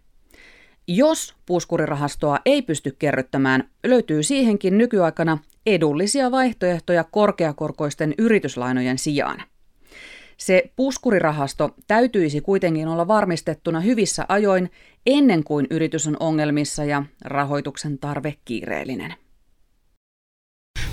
Jos 0.88 1.34
puskurirahastoa 1.46 2.38
ei 2.44 2.62
pysty 2.62 2.96
kerryttämään, 2.98 3.70
löytyy 3.86 4.22
siihenkin 4.22 4.78
nykyaikana 4.78 5.38
edullisia 5.66 6.30
vaihtoehtoja 6.30 7.04
korkeakorkoisten 7.04 8.14
yrityslainojen 8.18 8.98
sijaan. 8.98 9.42
Se 10.36 10.70
puskurirahasto 10.76 11.74
täytyisi 11.86 12.40
kuitenkin 12.40 12.88
olla 12.88 13.08
varmistettuna 13.08 13.80
hyvissä 13.80 14.24
ajoin 14.28 14.70
ennen 15.06 15.44
kuin 15.44 15.66
yritys 15.70 16.06
on 16.06 16.16
ongelmissa 16.20 16.84
ja 16.84 17.02
rahoituksen 17.24 17.98
tarve 17.98 18.34
kiireellinen. 18.44 19.14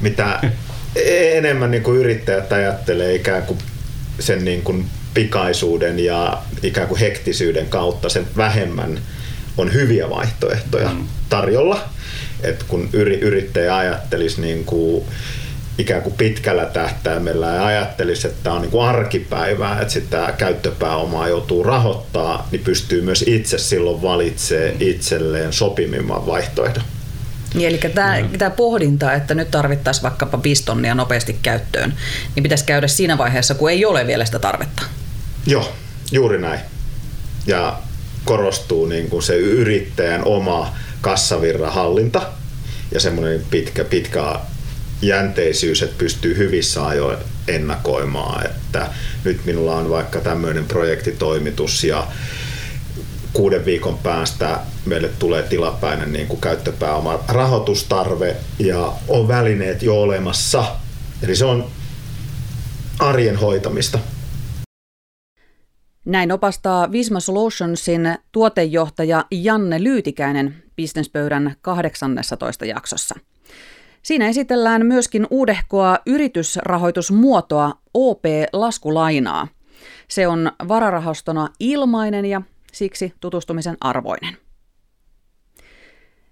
Mitä 0.02 0.40
enemmän 1.38 1.72
niin 1.72 1.84
kuin 1.84 2.00
yrittäjät 2.00 2.52
ajattelee 2.52 3.16
ikään 3.16 3.44
kuin 3.44 3.60
sen 4.20 4.46
niin 4.46 4.62
kuin 4.62 4.86
pikaisuuden 5.14 6.00
ja 6.00 6.42
ikään 6.64 6.88
kuin 6.88 7.00
hektisyyden 7.00 7.68
kautta 7.68 8.10
sen 8.10 8.28
vähemmän 8.38 9.00
on 9.58 9.74
hyviä 9.74 10.10
vaihtoehtoja 10.10 10.90
mm. 10.90 11.06
tarjolla. 11.30 11.90
Et 12.44 12.64
kun 12.64 12.90
yri, 12.94 13.20
yrittäjä 13.20 13.78
ajattelisi 13.78 14.42
niin 14.42 14.66
kuin 14.66 15.06
ikään 15.77 16.01
kuin 16.01 16.15
pitkällä 16.15 16.65
tähtäimellä 16.65 17.48
ja 17.48 17.65
ajattelisi, 17.65 18.27
että 18.27 18.44
tämä 18.44 18.56
on 18.56 18.62
niin 18.62 18.72
kuin 18.72 18.86
arkipäivää, 18.86 19.82
että 19.82 19.94
sitä 19.94 20.34
käyttöpääomaa 20.38 21.27
joutuu 21.27 21.63
rahoittaa, 21.63 22.48
niin 22.51 22.63
pystyy 22.63 23.01
myös 23.01 23.24
itse 23.27 23.58
silloin 23.58 24.01
valitsemaan 24.01 24.75
itselleen 24.80 25.53
sopimimman 25.53 26.25
vaihtoehdon. 26.25 26.84
Niin, 27.53 27.70
eli 27.70 27.77
tämä, 27.77 28.22
mm. 28.22 28.38
tämä 28.38 28.50
pohdinta, 28.50 29.13
että 29.13 29.34
nyt 29.34 29.51
tarvittaisiin 29.51 30.03
vaikkapa 30.03 30.38
pistonnia 30.38 30.96
nopeasti 30.96 31.38
käyttöön, 31.42 31.94
niin 32.36 32.44
pitäisi 32.44 32.65
käydä 32.65 32.88
siinä 32.88 33.18
vaiheessa, 33.18 33.56
kun 33.56 33.70
ei 33.72 33.86
ole 33.86 34.08
vielä 34.08 34.25
sitä 34.25 34.39
tarvetta. 34.39 34.84
Joo, 35.46 35.74
juuri 36.12 36.42
näin. 36.42 36.60
Ja 37.48 37.80
korostuu 38.25 38.86
niin 38.86 39.10
kuin 39.10 39.24
se 39.24 39.36
yrittäjän 39.36 40.25
oma 40.25 40.75
kassavirran 41.01 41.74
hallinta 41.74 42.22
ja 42.92 43.00
semmoinen 43.00 43.42
pitkä, 43.50 43.84
pitkä 43.84 44.39
jänteisyys, 45.08 45.84
että 45.84 45.96
pystyy 45.98 46.38
hyvissä 46.38 46.86
ajoin 46.86 47.18
ennakoimaan, 47.48 48.46
että 48.46 48.88
nyt 49.24 49.46
minulla 49.46 49.76
on 49.76 49.90
vaikka 49.90 50.20
tämmöinen 50.20 50.66
projektitoimitus 50.66 51.84
ja 51.84 52.08
kuuden 53.34 53.66
viikon 53.66 53.98
päästä 53.98 54.60
meille 54.86 55.10
tulee 55.20 55.44
tilapäinen 55.44 56.14
niin 56.14 56.28
kuin 56.28 56.42
käyttöpääoma 56.42 57.20
rahoitustarve 57.28 58.36
ja 58.60 58.94
on 59.08 59.28
välineet 59.28 59.84
jo 59.84 60.02
olemassa. 60.02 60.66
Eli 61.24 61.36
se 61.36 61.46
on 61.46 61.68
arjen 63.00 63.36
hoitamista. 63.36 64.00
Näin 66.06 66.32
opastaa 66.32 66.92
Visma 66.92 67.20
Solutionsin 67.20 68.16
tuotejohtaja 68.32 69.26
Janne 69.32 69.84
Lyytikäinen 69.84 70.64
Businesspöydän 70.78 71.56
18 71.62 72.66
jaksossa. 72.66 73.16
Siinä 74.04 74.28
esitellään 74.28 74.86
myöskin 74.86 75.28
uudehkoa 75.30 75.98
yritysrahoitusmuotoa 76.06 77.74
OP-laskulainaa. 77.94 79.48
Se 80.08 80.28
on 80.28 80.52
vararahastona 80.68 81.50
ilmainen 81.60 82.26
ja 82.26 82.42
siksi 82.74 83.14
tutustumisen 83.20 83.78
arvoinen. 83.82 84.38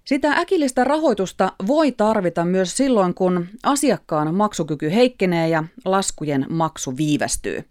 Sitä 0.04 0.32
äkillistä 0.32 0.84
rahoitusta 0.84 1.52
voi 1.66 1.92
tarvita 1.92 2.44
myös 2.44 2.76
silloin, 2.76 3.14
kun 3.14 3.48
asiakkaan 3.62 4.34
maksukyky 4.34 4.90
heikkenee 4.94 5.48
ja 5.48 5.64
laskujen 5.84 6.46
maksu 6.48 6.96
viivästyy. 6.96 7.64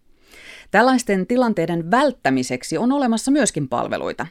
Tällaisten 0.72 1.28
tilanteiden 1.28 1.92
välttämiseksi 1.92 2.78
on 2.78 2.92
olemassa 2.92 3.32
myöskin 3.32 3.70
palveluita. 3.70 4.28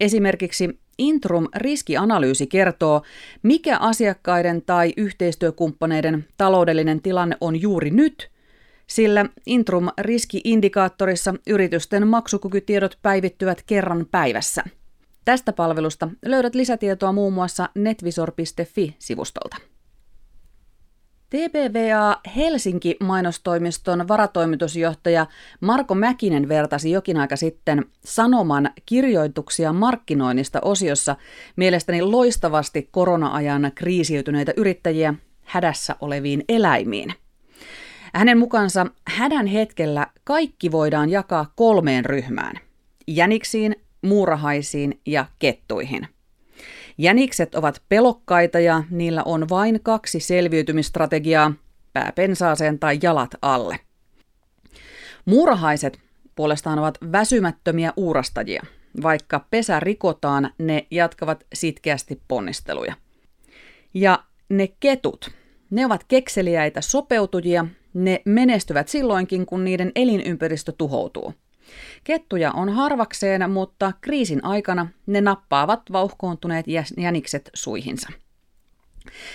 Esimerkiksi 0.00 0.78
Intrum 0.98 1.48
riskianalyysi 1.56 2.46
kertoo, 2.46 3.02
mikä 3.42 3.78
asiakkaiden 3.78 4.62
tai 4.62 4.92
yhteistyökumppaneiden 4.96 6.24
taloudellinen 6.36 7.02
tilanne 7.02 7.36
on 7.40 7.62
juuri 7.62 7.90
nyt, 7.90 8.30
sillä 8.86 9.26
Intrum 9.46 9.88
riskiindikaattorissa 10.00 11.34
yritysten 11.46 12.08
maksukykytiedot 12.08 12.98
päivittyvät 13.02 13.62
kerran 13.66 14.06
päivässä. 14.10 14.64
Tästä 15.24 15.52
palvelusta 15.52 16.08
löydät 16.24 16.54
lisätietoa 16.54 17.12
muun 17.12 17.32
muassa 17.32 17.68
netvisor.fi-sivustolta. 17.74 19.73
TPVA 21.34 22.20
Helsinki-mainostoimiston 22.36 24.08
varatoimitusjohtaja 24.08 25.26
Marko 25.60 25.94
Mäkinen 25.94 26.48
vertasi 26.48 26.90
jokin 26.90 27.16
aika 27.16 27.36
sitten 27.36 27.84
Sanoman 28.04 28.70
kirjoituksia 28.86 29.72
markkinoinnista 29.72 30.60
osiossa 30.62 31.16
mielestäni 31.56 32.02
loistavasti 32.02 32.88
korona-ajan 32.90 33.72
kriisiytyneitä 33.74 34.52
yrittäjiä 34.56 35.14
hädässä 35.42 35.96
oleviin 36.00 36.44
eläimiin. 36.48 37.14
Hänen 38.14 38.38
mukaansa 38.38 38.86
hädän 39.08 39.46
hetkellä 39.46 40.06
kaikki 40.24 40.72
voidaan 40.72 41.10
jakaa 41.10 41.52
kolmeen 41.56 42.04
ryhmään. 42.04 42.60
Jäniksiin, 43.06 43.76
muurahaisiin 44.02 45.00
ja 45.06 45.26
kettuihin. 45.38 46.13
Jänikset 46.98 47.54
ovat 47.54 47.82
pelokkaita 47.88 48.60
ja 48.60 48.84
niillä 48.90 49.22
on 49.22 49.48
vain 49.48 49.80
kaksi 49.82 50.20
selviytymistrategiaa, 50.20 51.52
pää 51.92 52.12
pensaaseen 52.14 52.78
tai 52.78 52.98
jalat 53.02 53.30
alle. 53.42 53.80
Muurahaiset 55.24 56.00
puolestaan 56.34 56.78
ovat 56.78 56.98
väsymättömiä 57.12 57.92
uurastajia. 57.96 58.62
Vaikka 59.02 59.46
pesä 59.50 59.80
rikotaan, 59.80 60.50
ne 60.58 60.86
jatkavat 60.90 61.44
sitkeästi 61.54 62.20
ponnisteluja. 62.28 62.94
Ja 63.94 64.24
ne 64.48 64.68
ketut, 64.80 65.30
ne 65.70 65.86
ovat 65.86 66.04
kekseliäitä 66.04 66.80
sopeutujia, 66.80 67.66
ne 67.94 68.22
menestyvät 68.24 68.88
silloinkin, 68.88 69.46
kun 69.46 69.64
niiden 69.64 69.92
elinympäristö 69.94 70.72
tuhoutuu. 70.78 71.34
Kettuja 72.04 72.52
on 72.52 72.68
harvakseen, 72.68 73.50
mutta 73.50 73.92
kriisin 74.00 74.44
aikana 74.44 74.86
ne 75.06 75.20
nappaavat 75.20 75.82
vauhkoontuneet 75.92 76.66
jänikset 76.98 77.50
suihinsa. 77.54 78.08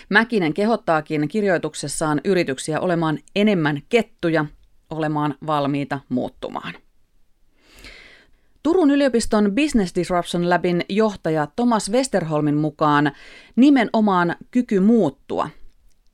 Mäkinen 0.10 0.54
kehottaakin 0.54 1.28
kirjoituksessaan 1.28 2.22
yrityksiä 2.24 2.80
olemaan 2.80 3.20
enemmän 3.36 3.82
kettuja, 3.90 4.46
olemaan 4.90 5.36
valmiita 5.48 6.00
muuttumaan. 6.10 6.74
Turun 8.64 8.92
yliopiston 8.92 9.52
Business 9.56 9.96
Disruption 9.96 10.50
Labin 10.50 10.86
johtaja 10.90 11.48
Thomas 11.56 11.92
Westerholmin 11.92 12.56
mukaan 12.58 13.12
nimenomaan 13.56 14.36
kyky 14.52 14.80
muuttua, 14.80 15.50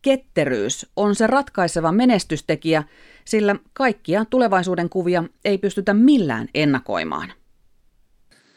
ketteryys 0.06 0.88
on 0.96 1.16
se 1.16 1.28
ratkaiseva 1.28 1.92
menestystekijä, 1.92 2.84
sillä 3.26 3.56
kaikkia 3.74 4.26
tulevaisuuden 4.30 4.90
kuvia 4.90 5.24
ei 5.46 5.58
pystytä 5.58 5.94
millään 5.94 6.48
ennakoimaan. 6.54 7.34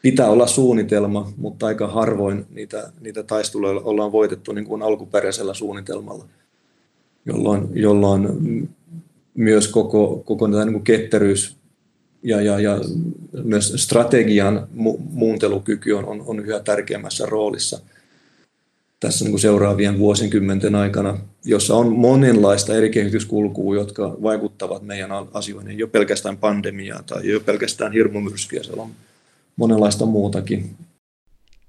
Pitää 0.01 0.29
olla 0.29 0.47
suunnitelma, 0.47 1.31
mutta 1.37 1.67
aika 1.67 1.87
harvoin 1.87 2.45
niitä, 2.49 2.91
niitä 2.99 3.23
taisteluja 3.23 3.81
ollaan 3.83 4.11
voitettu 4.11 4.51
niin 4.51 4.65
kuin 4.65 4.81
alkuperäisellä 4.81 5.53
suunnitelmalla, 5.53 6.25
jolloin, 7.25 7.69
jolloin 7.73 8.27
myös 9.33 9.67
koko, 9.67 10.21
koko 10.25 10.47
tämä 10.47 10.65
niin 10.65 10.73
kuin 10.73 10.83
ketteryys 10.83 11.57
ja, 12.23 12.41
ja, 12.41 12.59
ja 12.59 12.79
myös 13.43 13.73
strategian 13.77 14.67
mu- 14.75 14.99
muuntelukyky 15.11 15.91
on, 15.91 16.05
on, 16.05 16.23
on 16.27 16.39
yhä 16.39 16.59
tärkeämmässä 16.59 17.25
roolissa– 17.25 17.79
tässä 18.99 19.25
niin 19.25 19.31
kuin 19.31 19.41
seuraavien 19.41 19.99
vuosikymmenten 19.99 20.75
aikana, 20.75 21.17
jossa 21.45 21.75
on 21.75 21.95
monenlaista 21.95 22.75
eri 22.75 22.89
kehityskulkua, 22.89 23.75
jotka 23.75 24.17
vaikuttavat 24.23 24.83
meidän 24.83 25.09
asioihin, 25.33 25.77
jo 25.77 25.87
pelkästään 25.87 26.37
pandemiaa 26.37 27.03
tai 27.03 27.27
jo 27.27 27.39
pelkästään 27.39 27.91
hirmumyrskyjä, 27.91 28.63
siellä 28.63 28.83
on 28.83 28.91
monenlaista 29.55 30.05
muutakin. 30.05 30.75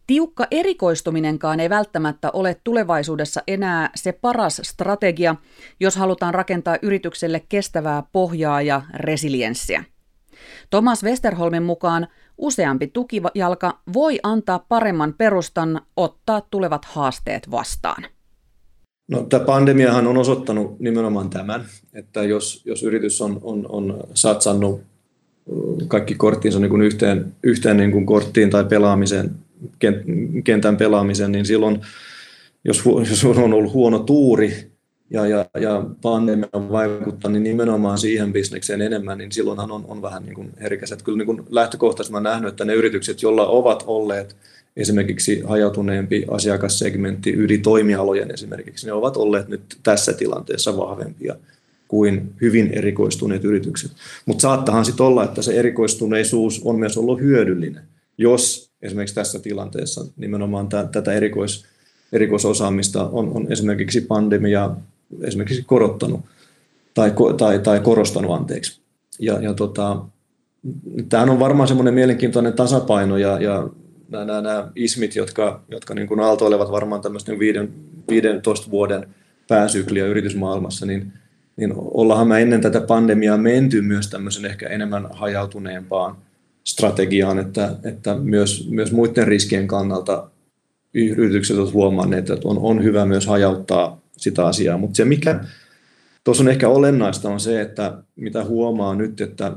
Tiukka 0.07 0.47
erikoistuminenkaan 0.51 1.61
ei 1.61 1.71
välttämättä 1.71 2.31
ole 2.33 2.57
tulevaisuudessa 2.65 3.43
enää 3.47 3.91
se 3.95 4.13
paras 4.13 4.61
strategia, 4.65 5.37
jos 5.81 5.97
halutaan 5.97 6.35
rakentaa 6.35 6.79
yritykselle 6.83 7.43
kestävää 7.49 8.03
pohjaa 8.13 8.63
ja 8.63 8.83
resilienssiä. 8.95 9.85
Thomas 10.71 11.05
Westerholmin 11.05 11.63
mukaan 11.63 12.09
useampi 12.39 12.87
tukijalka 12.87 13.79
voi 13.93 14.19
antaa 14.23 14.67
paremman 14.69 15.15
perustan 15.19 15.81
ottaa 15.97 16.41
tulevat 16.41 16.85
haasteet 16.85 17.51
vastaan. 17.51 18.07
No, 19.11 19.23
tämä 19.23 19.45
pandemiahan 19.45 20.07
on 20.07 20.17
osoittanut 20.17 20.81
nimenomaan 20.81 21.31
tämän, 21.31 21.65
että 21.95 22.23
jos, 22.23 22.63
jos 22.65 22.83
yritys 22.83 23.21
on, 23.21 23.41
on, 23.43 23.67
on 23.69 24.01
satsannut 24.15 24.81
kaikki 25.89 26.15
korttiinsa 26.15 26.61
niin 26.61 26.71
kuin 26.71 26.83
yhteen, 26.83 27.33
yhteen 27.43 27.77
niin 27.77 27.93
kuin 27.93 28.07
korttiin 28.07 28.51
tai 28.51 28.65
pelaamiseen, 28.65 29.31
kentän 30.45 30.77
pelaamiseen, 30.77 31.33
niin 31.33 31.47
silloin, 31.47 31.81
jos, 32.65 32.83
jos 33.11 33.25
on 33.25 33.55
ollut 33.55 33.73
huono 33.73 33.99
tuuri, 33.99 34.70
ja, 35.11 35.27
ja, 35.27 35.47
ja 35.61 35.85
pandemia 36.03 36.49
on 36.53 36.73
vaikuttanut 36.73 37.33
niin 37.33 37.51
nimenomaan 37.51 37.99
siihen 37.99 38.33
bisnekseen 38.33 38.83
enemmän, 38.83 39.19
niin 39.19 39.33
silloinhan 39.33 39.71
on, 39.71 39.85
on 39.89 40.03
vähän 40.03 40.23
niin 40.23 40.35
kuin 40.35 40.53
kyllä 41.05 41.19
niin 41.19 41.27
kuin 41.27 41.43
lähtökohtaisesti 41.51 42.15
olen 42.15 42.23
nähnyt, 42.23 42.49
että 42.49 42.65
ne 42.65 42.75
yritykset, 42.75 43.23
joilla 43.23 43.47
ovat 43.47 43.85
olleet 43.87 44.37
esimerkiksi 44.77 45.41
hajautuneempi 45.41 46.25
asiakassegmentti 46.31 47.33
yli 47.33 47.59
toimialojen 47.59 48.31
esimerkiksi, 48.31 48.87
ne 48.87 48.93
ovat 48.93 49.17
olleet 49.17 49.49
nyt 49.49 49.63
tässä 49.83 50.13
tilanteessa 50.13 50.77
vahvempia 50.77 51.37
kuin 51.89 52.35
hyvin 52.41 52.71
erikoistuneet 52.73 53.45
yritykset. 53.45 53.93
Mutta 54.27 54.43
saattahan 54.43 54.85
sitten 54.85 55.07
olla, 55.07 55.25
että 55.25 55.43
se 55.43 55.53
erikoistuneisuus 55.53 56.61
on 56.65 56.79
myös 56.79 56.97
ollut 56.97 57.21
hyödyllinen, 57.21 57.83
jos 58.19 58.71
esimerkiksi 58.83 59.15
tässä 59.15 59.39
tilanteessa 59.39 60.07
nimenomaan 60.17 60.69
t- 60.69 60.93
tätä 60.93 61.13
erikois, 61.13 61.65
erikoisosaamista 62.13 63.09
on, 63.09 63.33
on 63.35 63.53
esimerkiksi 63.53 64.01
pandemia 64.01 64.71
esimerkiksi 65.23 65.65
korottanut 65.67 66.21
tai, 66.95 67.13
tai, 67.37 67.59
tai 67.59 67.81
korostanut 67.81 68.35
anteeksi. 68.35 68.81
Ja, 69.19 69.41
ja 69.41 69.55
tota, 69.55 70.05
tämähän 71.09 71.31
on 71.31 71.39
varmaan 71.39 71.69
semmoinen 71.69 71.95
mielenkiintoinen 71.95 72.53
tasapaino 72.53 73.17
ja, 73.17 73.43
ja 73.43 73.69
nämä, 74.09 74.25
nämä, 74.25 74.41
nämä 74.41 74.71
ismit, 74.77 75.17
jotka, 75.17 75.63
jotka 75.69 75.95
niin 75.95 76.09
kuin 76.09 76.21
aaltoilevat 76.21 76.71
varmaan 76.71 77.01
tämmöisten 77.01 77.39
15 77.39 78.71
vuoden 78.71 79.07
pääsykliä 79.49 80.07
yritysmaailmassa, 80.07 80.87
niin, 80.87 81.13
niin 81.57 81.73
ollaanhan 81.77 82.29
me 82.29 82.43
ennen 82.43 82.61
tätä 82.61 82.81
pandemiaa 82.81 83.39
menty 83.39 83.81
myös 83.83 84.11
tämmöisen 84.11 84.45
ehkä 84.45 84.69
enemmän 84.69 85.09
hajautuneempaan 85.11 86.17
strategiaan, 86.65 87.39
että, 87.39 87.77
että 87.85 88.15
myös, 88.15 88.69
myös 88.71 88.93
muiden 88.93 89.27
riskien 89.27 89.67
kannalta 89.67 90.31
yritykset 90.95 91.59
ovat 91.59 91.73
huomanneet, 91.73 92.31
että 92.31 92.49
on, 92.49 92.59
on 92.59 92.85
hyvä 92.85 93.07
myös 93.07 93.27
hajauttaa 93.27 94.00
sitä 94.21 94.47
asiaa. 94.47 94.79
Mutta 94.79 94.97
se, 94.97 95.05
mikä 95.05 95.41
tuossa 96.25 96.43
on 96.45 96.49
ehkä 96.49 96.69
olennaista, 96.69 97.29
on 97.29 97.41
se, 97.41 97.61
että 97.61 98.03
mitä 98.17 98.45
huomaa 98.45 98.95
nyt, 98.95 99.21
että, 99.21 99.53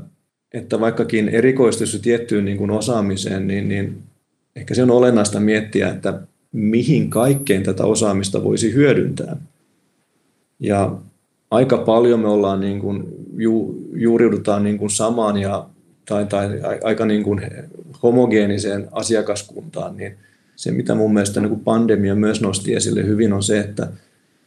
että 0.52 0.80
vaikkakin 0.80 1.28
erikoistus 1.28 2.00
tiettyyn 2.02 2.44
niin 2.44 2.58
kuin 2.58 2.70
osaamiseen, 2.70 3.46
niin, 3.46 3.68
niin 3.68 4.02
ehkä 4.56 4.74
se 4.74 4.82
on 4.82 4.90
olennaista 4.90 5.40
miettiä, 5.40 5.88
että 5.88 6.20
mihin 6.52 7.10
kaikkeen 7.10 7.62
tätä 7.62 7.84
osaamista 7.84 8.44
voisi 8.44 8.74
hyödyntää. 8.74 9.36
Ja 10.60 10.96
aika 11.50 11.78
paljon 11.78 12.20
me 12.20 12.28
ollaan 12.28 12.60
niin 12.60 12.80
kuin, 12.80 13.04
ju, 13.36 13.82
juuriudutaan 13.92 14.64
niin 14.64 14.78
kuin 14.78 14.90
samaan 14.90 15.36
ja, 15.36 15.66
tai, 16.08 16.26
tai 16.26 16.60
aika 16.84 17.06
niin 17.06 17.22
kuin 17.22 17.40
homogeeniseen 18.02 18.88
asiakaskuntaan, 18.92 19.96
niin 19.96 20.16
se, 20.56 20.70
mitä 20.70 20.94
mun 20.94 21.12
mielestä 21.12 21.40
niin 21.40 21.48
kuin 21.48 21.60
pandemia 21.60 22.14
myös 22.14 22.40
nosti 22.40 22.74
esille 22.74 23.06
hyvin, 23.06 23.32
on 23.32 23.42
se, 23.42 23.60
että 23.60 23.88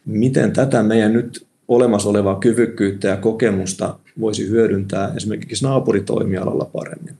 miten 0.08 0.52
tätä 0.52 0.82
meidän 0.82 1.12
nyt 1.12 1.46
olemassa 1.68 2.08
olevaa 2.08 2.38
kyvykkyyttä 2.38 3.08
ja 3.08 3.16
kokemusta 3.16 3.98
voisi 4.20 4.48
hyödyntää 4.48 5.12
esimerkiksi 5.16 5.64
naapuritoimialalla 5.64 6.64
paremmin. 6.72 7.14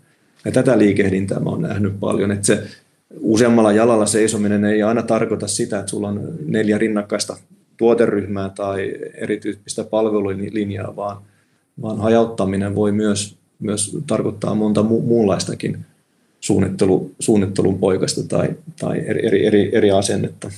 Ja 0.45 0.53
tätä 0.53 0.79
liikehdintää 0.79 1.41
mä 1.41 1.51
oon 1.51 1.63
nähnyt 1.63 2.01
paljon, 2.01 2.31
että 2.33 2.47
se 2.47 2.63
useammalla 3.21 3.73
jalalla 3.73 4.07
seisominen 4.07 4.65
ei 4.65 4.83
aina 4.83 5.03
tarkoita 5.03 5.47
sitä, 5.47 5.79
että 5.79 5.91
sulla 5.91 6.09
on 6.09 6.33
neljä 6.47 6.79
rinnakkaista 6.79 7.37
tuoteryhmää 7.77 8.49
tai 8.49 8.95
erityyppistä 9.15 9.85
palvelulinjaa, 9.85 10.97
vaan, 10.97 11.17
vaan 11.83 11.99
hajauttaminen 11.99 12.75
voi 12.75 12.93
myös, 12.93 13.37
myös 13.61 13.97
tarkoittaa 14.07 14.55
monta 14.55 14.81
mu- 14.81 15.03
muunlaistakin 15.03 15.79
suunnittelu, 16.41 17.11
suunnittelun 17.19 17.79
poikasta 17.79 18.21
tai, 18.29 18.49
tai 18.81 18.99
eri, 19.07 19.27
eri, 19.27 19.47
eri, 19.47 19.71
eri 19.77 19.91
asennetta. 19.91 20.51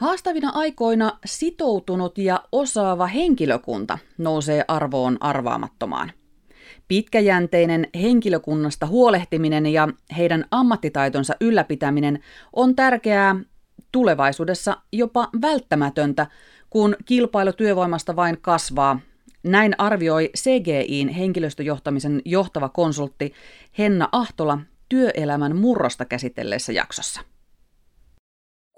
Haastavina 0.00 0.50
aikoina 0.54 1.18
sitoutunut 1.24 2.18
ja 2.18 2.44
osaava 2.52 3.06
henkilökunta 3.06 3.98
nousee 4.18 4.64
arvoon 4.68 5.16
arvaamattomaan. 5.20 6.12
Pitkäjänteinen 6.88 7.88
henkilökunnasta 7.94 8.86
huolehtiminen 8.86 9.66
ja 9.66 9.88
heidän 10.16 10.44
ammattitaitonsa 10.50 11.34
ylläpitäminen 11.40 12.22
on 12.52 12.76
tärkeää 12.76 13.36
tulevaisuudessa 13.92 14.76
jopa 14.92 15.28
välttämätöntä, 15.42 16.26
kun 16.70 16.96
kilpailu 17.04 17.52
työvoimasta 17.52 18.16
vain 18.16 18.38
kasvaa. 18.40 19.00
Näin 19.42 19.74
arvioi 19.78 20.30
CGIin 20.36 21.08
henkilöstöjohtamisen 21.08 22.22
johtava 22.24 22.68
konsultti 22.68 23.32
Henna 23.78 24.08
Ahtola 24.12 24.58
työelämän 24.88 25.56
murrosta 25.56 26.04
käsitelleessä 26.04 26.72
jaksossa 26.72 27.20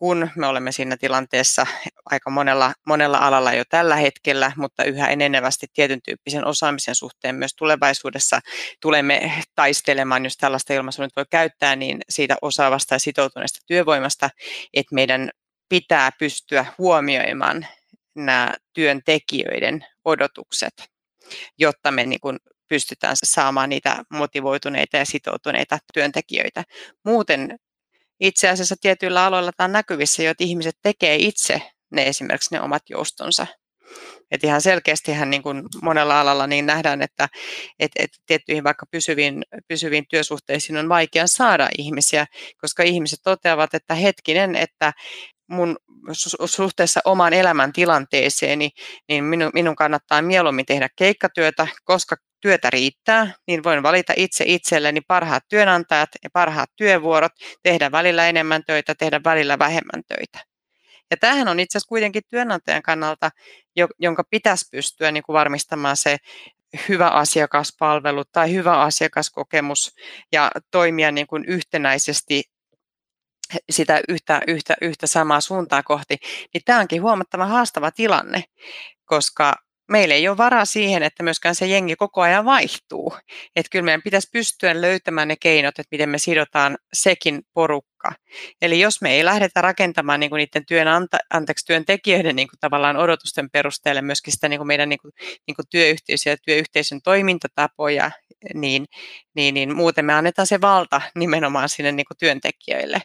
kun 0.03 0.31
me 0.37 0.47
olemme 0.47 0.73
siinä 0.73 0.97
tilanteessa 0.97 1.67
aika 2.05 2.31
monella, 2.31 2.73
monella 2.87 3.19
alalla 3.19 3.53
jo 3.53 3.65
tällä 3.69 3.97
hetkellä, 3.97 4.53
mutta 4.57 4.85
yhä 4.85 5.09
enenevästi 5.09 5.67
tietyn 5.73 6.03
tyyppisen 6.03 6.47
osaamisen 6.47 6.95
suhteen 6.95 7.35
myös 7.35 7.55
tulevaisuudessa 7.55 8.41
tulemme 8.81 9.33
taistelemaan, 9.55 10.25
jos 10.25 10.37
tällaista 10.37 10.73
ilmaisua 10.73 11.05
nyt 11.05 11.17
voi 11.17 11.25
käyttää, 11.31 11.77
niin 11.77 12.01
siitä 12.09 12.37
osaavasta 12.43 12.95
ja 12.95 12.99
sitoutuneesta 12.99 13.59
työvoimasta, 13.67 14.31
että 14.75 14.95
meidän 14.95 15.31
pitää 15.69 16.11
pystyä 16.19 16.67
huomioimaan 16.79 17.67
nämä 18.15 18.55
työntekijöiden 18.73 19.87
odotukset, 20.05 20.75
jotta 21.59 21.91
me 21.91 22.07
niin 22.07 22.21
kuin 22.21 22.39
pystytään 22.69 23.17
saamaan 23.23 23.69
niitä 23.69 24.05
motivoituneita 24.11 24.97
ja 24.97 25.05
sitoutuneita 25.07 25.79
työntekijöitä. 25.95 26.65
Muuten 27.05 27.59
itse 28.23 28.49
asiassa 28.49 28.77
tietyillä 28.81 29.25
aloilla 29.25 29.53
tämä 29.57 29.65
on 29.65 29.73
näkyvissä 29.73 30.23
jo, 30.23 30.31
että 30.31 30.45
ihmiset 30.45 30.77
tekee 30.83 31.17
itse 31.17 31.63
ne 31.91 32.09
esimerkiksi 32.09 32.55
ne 32.55 32.61
omat 32.61 32.83
joustonsa. 32.91 33.47
Et 34.31 34.45
ihan 34.45 34.61
selkeästihän 34.61 35.31
niin 35.31 35.43
kuin 35.43 35.63
monella 35.83 36.21
alalla 36.21 36.47
niin 36.47 36.67
nähdään, 36.67 37.03
että 37.03 37.29
et, 37.79 37.91
et 37.99 38.11
tiettyihin 38.27 38.65
vaikka 38.65 38.87
pysyviin, 38.91 39.43
pysyviin 39.69 40.05
työsuhteisiin 40.11 40.77
on 40.77 40.89
vaikea 40.89 41.27
saada 41.27 41.69
ihmisiä, 41.79 42.27
koska 42.61 42.83
ihmiset 42.83 43.19
toteavat, 43.23 43.75
että 43.75 43.95
hetkinen, 43.95 44.57
että 44.57 44.93
mun 45.51 45.77
suhteessa 46.47 47.01
omaan 47.05 47.33
elämäntilanteeseeni, 47.33 48.71
niin 49.09 49.25
minun, 49.25 49.51
minun 49.55 49.77
kannattaa 49.77 50.23
mieluummin 50.23 50.67
tehdä 50.67 50.89
keikkatyötä, 50.97 51.67
koska 51.85 52.17
työtä 52.43 52.71
riittää, 52.71 53.35
niin 53.47 53.65
voin 53.65 53.83
valita 53.83 54.13
itse 54.17 54.45
itselleni 54.47 55.01
parhaat 55.01 55.45
työnantajat 55.49 56.09
ja 56.25 56.31
parhaat 56.33 56.71
työvuorot, 56.77 57.33
tehdä 57.63 57.93
välillä 57.93 58.29
enemmän 58.29 58.63
töitä, 58.67 58.95
tehdä 58.95 59.21
välillä 59.25 59.59
vähemmän 59.59 60.03
töitä. 60.09 60.39
Ja 61.11 61.17
tämähän 61.17 61.49
on 61.49 61.61
itse 61.61 61.79
asiassa 61.79 61.89
kuitenkin 61.89 62.23
työnantajan 62.29 62.83
kannalta, 62.83 63.31
jonka 63.99 64.25
pitäisi 64.31 64.69
pystyä 64.71 65.13
niin 65.13 65.23
kuin 65.23 65.35
varmistamaan 65.35 65.97
se 65.97 66.17
hyvä 66.89 67.09
asiakaspalvelu 67.09 68.25
tai 68.25 68.53
hyvä 68.53 68.81
asiakaskokemus 68.81 69.95
ja 70.33 70.51
toimia 70.71 71.11
niin 71.11 71.27
kuin 71.27 71.45
yhtenäisesti 71.45 72.43
sitä 73.71 74.01
yhtä, 74.09 74.41
yhtä, 74.47 74.75
yhtä 74.81 75.07
samaa 75.07 75.41
suuntaa 75.41 75.83
kohti, 75.83 76.17
niin 76.55 76.63
tämä 76.65 76.81
onkin 76.81 77.03
huomattavan 77.03 77.49
haastava 77.49 77.91
tilanne, 77.91 78.45
koska 79.05 79.55
meillä 79.91 80.15
ei 80.15 80.29
ole 80.29 80.37
varaa 80.37 80.65
siihen, 80.65 81.03
että 81.03 81.23
myöskään 81.23 81.55
se 81.55 81.67
jengi 81.67 81.97
koko 81.97 82.21
ajan 82.21 82.45
vaihtuu. 82.45 83.17
Että 83.57 83.71
kyllä 83.71 83.85
meidän 83.85 84.03
pitäisi 84.03 84.29
pystyä 84.33 84.81
löytämään 84.81 85.29
ne 85.29 85.37
keinot, 85.41 85.79
että 85.79 85.89
miten 85.91 86.09
me 86.09 86.19
sidotaan 86.19 86.79
sekin 86.93 87.43
porukka. 87.55 88.13
Eli 88.63 88.81
jos 88.81 89.01
me 89.03 89.11
ei 89.11 89.25
lähdetä 89.25 89.61
rakentamaan 89.61 90.21
niin 90.21 90.31
kuin 90.31 90.39
niiden 90.39 90.67
työnanta, 90.67 91.19
anteeksi, 91.31 91.67
työntekijöiden 91.67 92.37
niin 92.37 92.49
kuin 92.49 92.61
tavallaan 92.61 92.97
odotusten 92.97 93.51
perusteella 93.51 94.03
myöskin 94.03 94.33
sitä 94.33 94.49
niin 94.49 94.59
kuin 94.59 94.67
meidän 94.67 94.89
niin 94.89 95.01
kuin, 95.03 95.13
niin 95.47 95.55
kuin 95.55 95.67
työyhteisö 95.71 96.31
ja 96.31 96.37
työyhteisön 96.37 97.01
toimintatapoja, 97.05 98.11
niin, 98.55 98.87
niin, 99.35 99.55
niin 99.55 99.77
muuten 99.77 100.05
me 100.05 100.15
annetaan 100.15 100.47
se 100.47 100.61
valta 100.61 101.01
nimenomaan 101.15 101.69
sinne 101.69 101.93
niin 101.93 102.07
kuin 102.07 102.19
työntekijöille. 102.19 103.03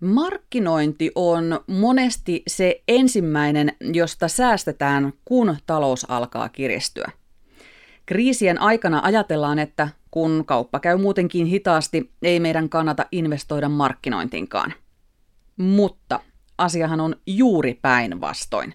Markkinointi 0.00 1.10
on 1.14 1.60
monesti 1.66 2.42
se 2.46 2.82
ensimmäinen, 2.88 3.72
josta 3.80 4.28
säästetään, 4.28 5.12
kun 5.24 5.56
talous 5.66 6.10
alkaa 6.10 6.48
kiristyä. 6.48 7.10
Kriisien 8.06 8.60
aikana 8.60 9.00
ajatellaan, 9.04 9.58
että 9.58 9.88
kun 10.10 10.44
kauppa 10.46 10.80
käy 10.80 10.96
muutenkin 10.96 11.46
hitaasti, 11.46 12.10
ei 12.22 12.40
meidän 12.40 12.68
kannata 12.68 13.06
investoida 13.12 13.68
markkinointinkaan. 13.68 14.72
Mutta 15.56 16.20
asiahan 16.58 17.00
on 17.00 17.16
juuri 17.26 17.78
päinvastoin. 17.82 18.74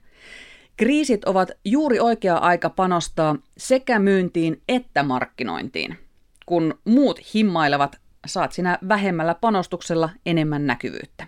Kriisit 0.77 1.25
ovat 1.25 1.51
juuri 1.65 1.99
oikea 1.99 2.38
aika 2.38 2.69
panostaa 2.69 3.36
sekä 3.57 3.99
myyntiin 3.99 4.62
että 4.67 5.03
markkinointiin. 5.03 5.97
Kun 6.45 6.79
muut 6.86 7.19
himmailevat 7.34 8.01
saat 8.25 8.51
sinä 8.51 8.79
vähemmällä 8.88 9.36
panostuksella 9.36 10.10
enemmän 10.25 10.67
näkyvyyttä. 10.67 11.27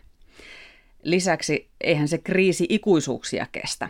Lisäksi 1.03 1.69
eihän 1.82 2.08
se 2.08 2.17
kriisi 2.17 2.65
ikuisuuksia 2.69 3.47
kestä. 3.51 3.89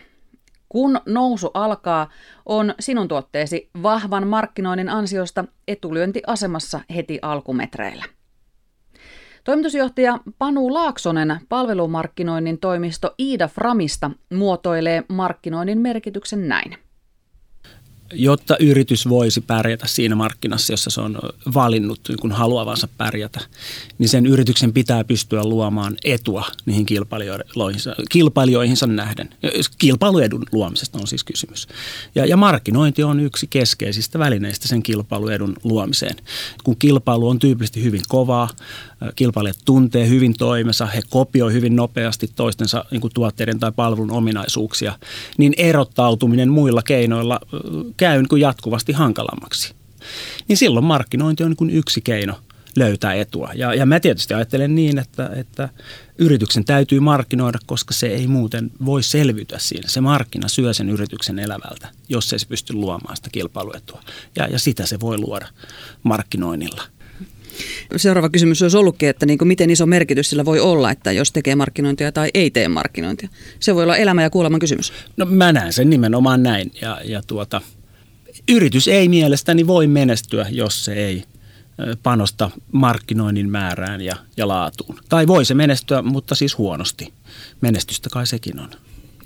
Kun 0.70 1.02
nousu 1.06 1.52
alkaa, 1.54 2.10
on 2.46 2.76
sinun 2.80 3.08
tuotteesi 3.08 3.70
vahvan 3.84 4.28
markkinoinnin 4.28 4.90
ansiosta 4.90 5.46
etulyöntiasemassa 5.68 6.80
heti 6.96 7.20
alkumetreillä. 7.22 8.06
Toimitusjohtaja 9.44 10.20
Panu 10.38 10.74
Laaksonen 10.74 11.40
palvelumarkkinoinnin 11.50 12.60
toimisto 12.60 13.16
Iida 13.20 13.48
Framista 13.48 14.12
muotoilee 14.34 15.04
markkinoinnin 15.08 15.82
merkityksen 15.82 16.48
näin 16.48 16.78
jotta 18.14 18.58
yritys 18.60 19.10
voisi 19.10 19.42
pärjätä 19.42 19.88
siinä 19.88 20.16
markkinassa, 20.16 20.74
jossa 20.74 20.90
se 20.90 21.02
on 21.02 21.20
valinnut 21.54 22.00
niin 22.08 22.20
kuin 22.20 22.32
haluavansa 22.32 22.88
pärjätä, 22.98 23.40
niin 23.98 24.10
sen 24.10 24.26
yrityksen 24.26 24.74
pitää 24.74 25.04
pystyä 25.04 25.44
luomaan 25.44 25.98
etua 26.04 26.46
niihin 26.66 26.86
kilpailijoihinsa, 26.86 27.96
kilpailijoihinsa 28.10 28.88
nähden. 28.88 29.30
Kilpailuedun 29.78 30.44
luomisesta 30.52 31.00
on 31.00 31.08
siis 31.08 31.24
kysymys. 31.24 31.68
Ja, 32.16 32.26
ja 32.26 32.38
markkinointi 32.38 33.04
on 33.04 33.20
yksi 33.20 33.48
keskeisistä 33.48 34.20
välineistä 34.20 34.68
sen 34.68 34.84
kilpailuedun 34.84 35.56
luomiseen. 35.64 36.16
Kun 36.64 36.78
kilpailu 36.78 37.30
on 37.30 37.40
tyypillisesti 37.40 37.84
hyvin 37.84 38.02
kovaa, 38.08 38.50
kilpailijat 39.16 39.58
tuntee 39.66 40.08
hyvin 40.10 40.34
toimensa, 40.34 40.86
he 40.86 41.02
kopioi 41.10 41.54
hyvin 41.54 41.76
nopeasti 41.76 42.30
toistensa 42.36 42.86
niin 42.92 43.02
kuin 43.02 43.14
tuotteiden 43.14 43.60
tai 43.60 43.72
palvelun 43.72 44.12
ominaisuuksia, 44.12 44.94
niin 45.38 45.54
erottautuminen 45.58 46.50
muilla 46.50 46.82
keinoilla 46.82 47.40
käy 47.98 48.18
niin 48.18 48.30
kuin 48.30 48.42
jatkuvasti 48.42 48.92
hankalammaksi. 48.92 49.74
Niin 50.48 50.58
silloin 50.58 50.86
markkinointi 50.86 51.44
on 51.44 51.50
niin 51.50 51.58
kuin 51.58 51.70
yksi 51.70 52.02
keino 52.02 52.36
löytää 52.76 53.14
etua. 53.14 53.50
Ja, 53.56 53.74
ja 53.74 53.86
mä 53.86 54.00
tietysti 54.00 54.34
ajattelen 54.34 54.76
niin, 54.76 54.98
että, 54.98 55.30
että 55.36 55.70
yrityksen 56.18 56.66
täytyy 56.66 57.00
markkinoida, 57.00 57.60
koska 57.66 57.94
se 57.94 58.08
ei 58.08 58.28
muuten 58.28 58.72
voi 58.86 59.04
selviytyä 59.04 59.60
siinä. 59.60 59.88
Se 59.88 60.02
markkina 60.02 60.48
syö 60.48 60.74
sen 60.74 60.90
yrityksen 60.90 61.40
elävältä, 61.40 61.90
jos 62.10 62.34
ei 62.34 62.40
se 62.40 62.48
pysty 62.48 62.74
luomaan 62.74 63.16
sitä 63.16 63.30
kilpailuetua. 63.32 64.02
Ja, 64.36 64.48
ja 64.48 64.60
sitä 64.60 64.86
se 64.86 65.00
voi 65.00 65.18
luoda 65.18 65.48
markkinoinnilla. 66.04 66.84
Seuraava 67.98 68.30
kysymys 68.30 68.62
olisi 68.62 68.78
ollutkin, 68.78 69.10
että 69.10 69.26
niin 69.26 69.38
kuin 69.38 69.48
miten 69.48 69.70
iso 69.70 69.86
merkitys 69.86 70.30
sillä 70.30 70.46
voi 70.46 70.60
olla, 70.60 70.92
että 70.92 71.12
jos 71.12 71.32
tekee 71.32 71.56
markkinointia 71.56 72.12
tai 72.12 72.30
ei 72.34 72.52
tee 72.52 72.68
markkinointia. 72.68 73.30
Se 73.60 73.76
voi 73.76 73.84
olla 73.84 73.98
elämä 73.98 74.24
ja 74.24 74.30
kuoleman 74.30 74.60
kysymys. 74.60 74.94
No 75.18 75.26
mä 75.26 75.54
näen 75.54 75.74
sen 75.74 75.90
nimenomaan 75.90 76.44
näin. 76.44 76.72
Ja, 76.82 77.02
ja 77.06 77.22
tuota, 77.28 77.62
yritys 78.50 78.88
ei 78.88 79.10
mielestäni 79.10 79.68
voi 79.68 79.88
menestyä, 79.88 80.46
jos 80.50 80.86
se 80.86 80.94
ei 80.94 81.24
panosta 82.04 82.52
markkinoinnin 82.72 83.50
määrään 83.50 84.02
ja, 84.02 84.16
ja 84.38 84.48
laatuun. 84.48 85.00
Tai 85.10 85.28
voi 85.28 85.46
se 85.46 85.54
menestyä, 85.54 86.02
mutta 86.02 86.36
siis 86.36 86.58
huonosti. 86.58 87.14
Menestystä 87.62 88.10
kai 88.10 88.28
sekin 88.28 88.60
on. 88.60 88.70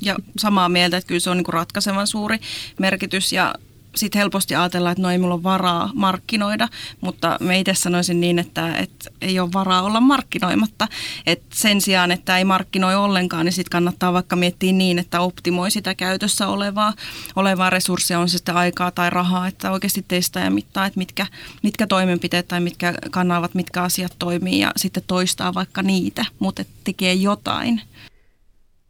Ja 0.02 0.16
samaa 0.40 0.70
mieltä, 0.70 0.98
että 0.98 1.08
kyllä 1.08 1.20
se 1.20 1.30
on 1.30 1.38
niin 1.38 1.54
ratkaisevan 1.54 2.08
suuri 2.08 2.38
merkitys 2.80 3.34
ja 3.34 3.56
sitten 3.98 4.20
helposti 4.20 4.56
ajatellaan, 4.56 4.92
että 4.92 5.02
no 5.02 5.12
ei 5.12 5.18
mulla 5.18 5.34
ole 5.34 5.44
varaa 5.44 5.92
markkinoida, 5.94 6.68
mutta 7.02 7.38
me 7.40 7.60
itse 7.60 7.74
sanoisin 7.74 8.20
niin, 8.20 8.40
että, 8.40 8.76
että 8.76 9.10
ei 9.22 9.40
ole 9.40 9.54
varaa 9.54 9.82
olla 9.82 10.02
markkinoimatta. 10.02 10.88
Et 11.26 11.42
sen 11.54 11.82
sijaan, 11.82 12.12
että 12.12 12.38
ei 12.38 12.44
markkinoi 12.44 12.96
ollenkaan, 12.96 13.46
niin 13.46 13.54
sitten 13.54 13.72
kannattaa 13.72 14.14
vaikka 14.14 14.36
miettiä 14.36 14.72
niin, 14.72 15.00
että 15.00 15.20
optimoi 15.20 15.72
sitä 15.72 15.96
käytössä 15.96 16.48
olevaa, 16.48 16.94
olevaa 17.36 17.70
resurssia, 17.70 18.20
on 18.20 18.30
se 18.30 18.38
sitten 18.38 18.56
aikaa 18.56 18.92
tai 18.92 19.10
rahaa, 19.10 19.48
että 19.48 19.72
oikeasti 19.72 20.06
testaa 20.08 20.44
ja 20.44 20.52
mittaa, 20.52 20.86
että 20.86 20.98
mitkä, 20.98 21.28
mitkä 21.64 21.88
toimenpiteet 21.88 22.48
tai 22.48 22.60
mitkä 22.60 22.94
kanavat, 23.12 23.54
mitkä 23.54 23.84
asiat 23.84 24.14
toimii 24.20 24.60
ja 24.60 24.72
sitten 24.78 25.04
toistaa 25.08 25.54
vaikka 25.54 25.82
niitä, 25.82 26.26
mutta 26.40 26.64
tekee 26.84 27.14
jotain 27.14 27.82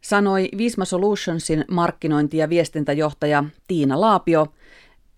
sanoi 0.08 0.48
Visma 0.58 0.84
Solutionsin 0.84 1.64
markkinointi- 1.70 2.36
ja 2.36 2.48
viestintäjohtaja 2.48 3.44
Tiina 3.68 4.00
Laapio 4.00 4.52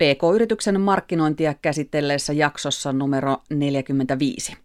PK-yrityksen 0.01 0.81
markkinointia 0.81 1.55
käsitelleessä 1.55 2.33
jaksossa 2.33 2.93
numero 2.93 3.37
45. 3.51 4.57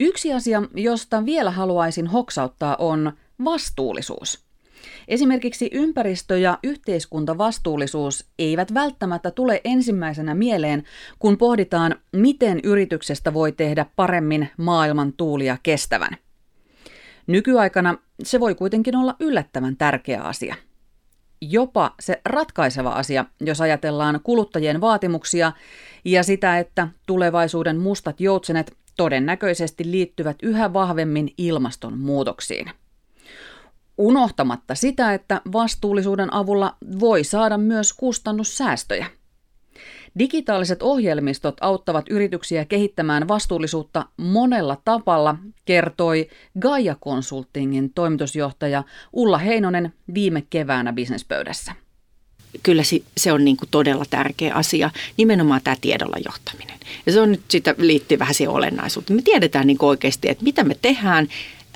Yksi 0.00 0.32
asia, 0.32 0.62
josta 0.74 1.24
vielä 1.24 1.50
haluaisin 1.50 2.06
hoksauttaa, 2.06 2.76
on 2.78 3.12
vastuullisuus. 3.44 4.44
Esimerkiksi 5.08 5.70
ympäristö- 5.72 6.38
ja 6.38 6.58
yhteiskuntavastuullisuus 6.62 8.26
eivät 8.38 8.74
välttämättä 8.74 9.30
tule 9.30 9.60
ensimmäisenä 9.64 10.34
mieleen, 10.34 10.84
kun 11.18 11.38
pohditaan, 11.38 11.96
miten 12.12 12.60
yrityksestä 12.64 13.34
voi 13.34 13.52
tehdä 13.52 13.86
paremmin 13.96 14.48
maailman 14.56 15.12
tuulia 15.12 15.56
kestävän. 15.62 16.16
Nykyaikana 17.26 17.98
se 18.22 18.40
voi 18.40 18.54
kuitenkin 18.54 18.96
olla 18.96 19.16
yllättävän 19.20 19.76
tärkeä 19.76 20.22
asia– 20.22 20.54
jopa 21.50 21.94
se 22.00 22.20
ratkaiseva 22.24 22.90
asia, 22.90 23.24
jos 23.40 23.60
ajatellaan 23.60 24.20
kuluttajien 24.22 24.80
vaatimuksia 24.80 25.52
ja 26.04 26.22
sitä, 26.22 26.58
että 26.58 26.88
tulevaisuuden 27.06 27.76
mustat 27.76 28.20
joutsenet 28.20 28.76
todennäköisesti 28.96 29.90
liittyvät 29.90 30.36
yhä 30.42 30.72
vahvemmin 30.72 31.34
ilmastonmuutoksiin. 31.38 32.70
Unohtamatta 33.98 34.74
sitä, 34.74 35.14
että 35.14 35.40
vastuullisuuden 35.52 36.34
avulla 36.34 36.76
voi 37.00 37.24
saada 37.24 37.58
myös 37.58 37.92
kustannussäästöjä– 37.92 39.06
Digitaaliset 40.18 40.82
ohjelmistot 40.82 41.56
auttavat 41.60 42.04
yrityksiä 42.10 42.64
kehittämään 42.64 43.28
vastuullisuutta 43.28 44.06
monella 44.16 44.76
tapalla, 44.84 45.36
kertoi 45.64 46.28
Gaia 46.60 46.96
Consultingin 47.04 47.92
toimitusjohtaja 47.94 48.84
Ulla 49.12 49.38
Heinonen 49.38 49.92
viime 50.14 50.42
keväänä 50.50 50.92
bisnespöydässä. 50.92 51.72
Kyllä 52.62 52.82
se 53.16 53.32
on 53.32 53.44
niin 53.44 53.56
kuin 53.56 53.68
todella 53.70 54.04
tärkeä 54.10 54.54
asia, 54.54 54.90
nimenomaan 55.16 55.60
tämä 55.64 55.76
tiedolla 55.80 56.16
johtaminen. 56.24 56.78
Ja 57.06 57.12
se 57.12 57.20
on 57.20 57.30
nyt 57.30 57.42
sitä 57.48 57.74
liittyy 57.78 58.18
vähän 58.18 58.34
siihen 58.34 58.54
olennaisuuteen. 58.54 59.16
Me 59.16 59.22
tiedetään 59.22 59.66
niin 59.66 59.78
oikeasti, 59.80 60.28
että 60.28 60.44
mitä 60.44 60.64
me 60.64 60.76
tehdään, 60.82 61.28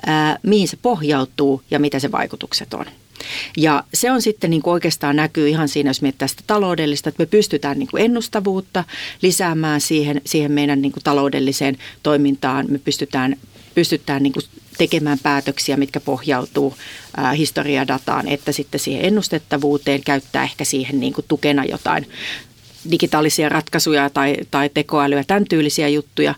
ää, 0.05 0.39
mihin 0.43 0.67
se 0.67 0.77
pohjautuu 0.81 1.61
ja 1.71 1.79
mitä 1.79 1.99
se 1.99 2.11
vaikutukset 2.11 2.73
on. 2.73 2.85
Ja 3.57 3.83
se 3.93 4.11
on 4.11 4.21
sitten 4.21 4.49
niin 4.49 4.61
kuin 4.61 4.71
oikeastaan 4.71 5.15
näkyy 5.15 5.49
ihan 5.49 5.69
siinä, 5.69 5.89
jos 5.89 6.01
mietitään 6.01 6.29
sitä 6.29 6.43
taloudellista, 6.47 7.09
että 7.09 7.21
me 7.21 7.25
pystytään 7.25 7.79
niin 7.79 7.89
kuin 7.91 8.03
ennustavuutta 8.03 8.83
lisäämään 9.21 9.81
siihen, 9.81 10.21
siihen 10.25 10.51
meidän 10.51 10.81
niin 10.81 10.91
kuin 10.91 11.03
taloudelliseen 11.03 11.77
toimintaan. 12.03 12.65
Me 12.69 12.77
pystytään, 12.79 13.35
pystytään 13.75 14.23
niin 14.23 14.33
kuin 14.33 14.43
tekemään 14.77 15.19
päätöksiä, 15.23 15.77
mitkä 15.77 15.99
pohjautuu 15.99 16.75
ää, 17.17 17.31
historiadataan, 17.31 18.27
että 18.27 18.51
sitten 18.51 18.79
siihen 18.79 19.05
ennustettavuuteen 19.05 20.01
käyttää 20.03 20.43
ehkä 20.43 20.65
siihen 20.65 20.99
niin 20.99 21.13
kuin 21.13 21.25
tukena 21.27 21.65
jotain 21.65 22.07
digitaalisia 22.91 23.49
ratkaisuja 23.49 24.09
tai, 24.09 24.35
tai 24.51 24.69
tekoälyä, 24.73 25.23
tämän 25.23 25.45
tyylisiä 25.49 25.87
juttuja. 25.87 26.35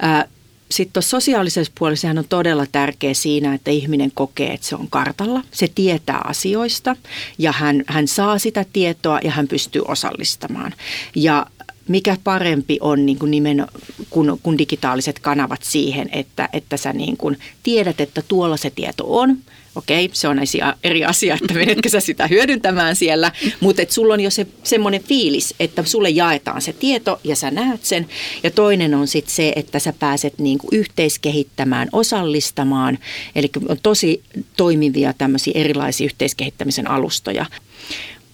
Ää, 0.00 0.28
sitten 0.70 0.92
tuossa 0.92 1.10
sosiaalisessa 1.10 1.72
puolessa 1.78 2.08
on 2.08 2.24
todella 2.28 2.66
tärkeä 2.72 3.14
siinä, 3.14 3.54
että 3.54 3.70
ihminen 3.70 4.12
kokee, 4.14 4.52
että 4.52 4.66
se 4.66 4.76
on 4.76 4.90
kartalla. 4.90 5.42
Se 5.50 5.68
tietää 5.74 6.20
asioista 6.24 6.96
ja 7.38 7.52
hän, 7.52 7.82
hän 7.86 8.08
saa 8.08 8.38
sitä 8.38 8.64
tietoa 8.72 9.20
ja 9.24 9.30
hän 9.30 9.48
pystyy 9.48 9.82
osallistamaan. 9.88 10.74
Ja 11.14 11.46
mikä 11.88 12.16
parempi 12.24 12.78
on 12.80 13.06
niin 13.06 13.18
kuin 13.18 13.30
nimen, 13.30 13.66
kun, 14.10 14.38
kun 14.42 14.58
digitaaliset 14.58 15.18
kanavat 15.18 15.62
siihen, 15.62 16.08
että, 16.12 16.48
että 16.52 16.76
sä 16.76 16.92
niin 16.92 17.16
kuin 17.16 17.38
tiedät, 17.62 18.00
että 18.00 18.22
tuolla 18.28 18.56
se 18.56 18.70
tieto 18.70 19.04
on. 19.06 19.38
Okei, 19.76 20.10
se 20.12 20.28
on 20.28 20.38
eri 20.84 21.04
asia, 21.04 21.38
että 21.40 21.54
menetkö 21.54 21.88
sä 21.88 22.00
sitä 22.00 22.26
hyödyntämään 22.26 22.96
siellä, 22.96 23.32
mutta 23.60 23.82
että 23.82 23.94
sulla 23.94 24.14
on 24.14 24.20
jo 24.20 24.30
se 24.30 24.46
semmoinen 24.62 25.02
fiilis, 25.02 25.54
että 25.60 25.84
sulle 25.84 26.10
jaetaan 26.10 26.62
se 26.62 26.72
tieto 26.72 27.20
ja 27.24 27.36
sä 27.36 27.50
näet 27.50 27.84
sen. 27.84 28.08
Ja 28.42 28.50
toinen 28.50 28.94
on 28.94 29.08
sitten 29.08 29.34
se, 29.34 29.52
että 29.56 29.78
sä 29.78 29.92
pääset 29.98 30.38
niin 30.38 30.58
kuin 30.58 30.68
yhteiskehittämään, 30.72 31.88
osallistamaan. 31.92 32.98
Eli 33.34 33.50
on 33.68 33.76
tosi 33.82 34.22
toimivia 34.56 35.12
tämmöisiä 35.12 35.52
erilaisia 35.54 36.04
yhteiskehittämisen 36.04 36.90
alustoja. 36.90 37.46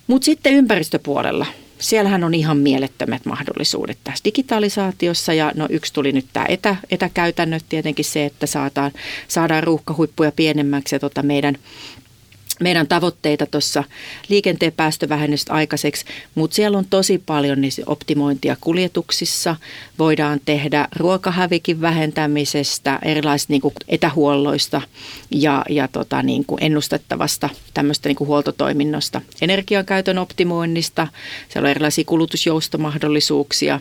Mutta 0.07 0.25
sitten 0.25 0.55
ympäristöpuolella– 0.55 1.47
siellähän 1.83 2.25
on 2.25 2.35
ihan 2.35 2.57
mielettömät 2.57 3.25
mahdollisuudet 3.25 3.99
tässä 4.05 4.25
digitalisaatiossa. 4.25 5.33
Ja 5.33 5.53
no 5.55 5.66
yksi 5.71 5.92
tuli 5.92 6.12
nyt 6.12 6.27
tämä 6.33 6.47
etä, 6.49 6.77
etäkäytännöt. 6.90 7.64
Tietenkin 7.68 8.05
se, 8.05 8.25
että 8.25 8.47
saadaan, 8.47 8.92
saadaan 9.29 9.62
ruuhkahuippuja 9.62 10.33
pienemmäksi 10.33 10.95
ja 10.95 11.01
tota 11.01 11.23
meidän 11.23 11.59
meidän 12.61 12.88
tavoitteita 12.88 13.47
tuossa 13.47 13.85
liikenteen 14.29 14.73
päästövähennystä 14.73 15.53
aikaiseksi, 15.53 16.05
mutta 16.35 16.55
siellä 16.55 16.79
on 16.79 16.85
tosi 16.91 17.23
paljon 17.27 17.61
niin 17.61 17.73
optimointia 17.87 18.57
kuljetuksissa. 18.61 19.57
Voidaan 19.99 20.41
tehdä 20.45 20.88
ruokahävikin 20.97 21.81
vähentämisestä, 21.81 22.99
erilaisista 23.03 23.53
niin 23.53 23.61
kuin 23.61 23.75
etähuolloista 23.88 24.83
ja, 25.31 25.65
ja 25.69 25.88
tota, 25.88 26.23
niin 26.23 26.45
kuin 26.45 26.65
ennustettavasta 26.65 27.49
tämmöistä 27.75 28.09
niin 28.09 28.17
kuin 28.17 28.29
huoltotoiminnosta, 28.29 29.21
energiankäytön 29.43 30.19
optimoinnista. 30.19 31.09
Siellä 31.49 31.67
on 31.67 31.71
erilaisia 31.71 32.05
kulutusjoustomahdollisuuksia 32.05 33.81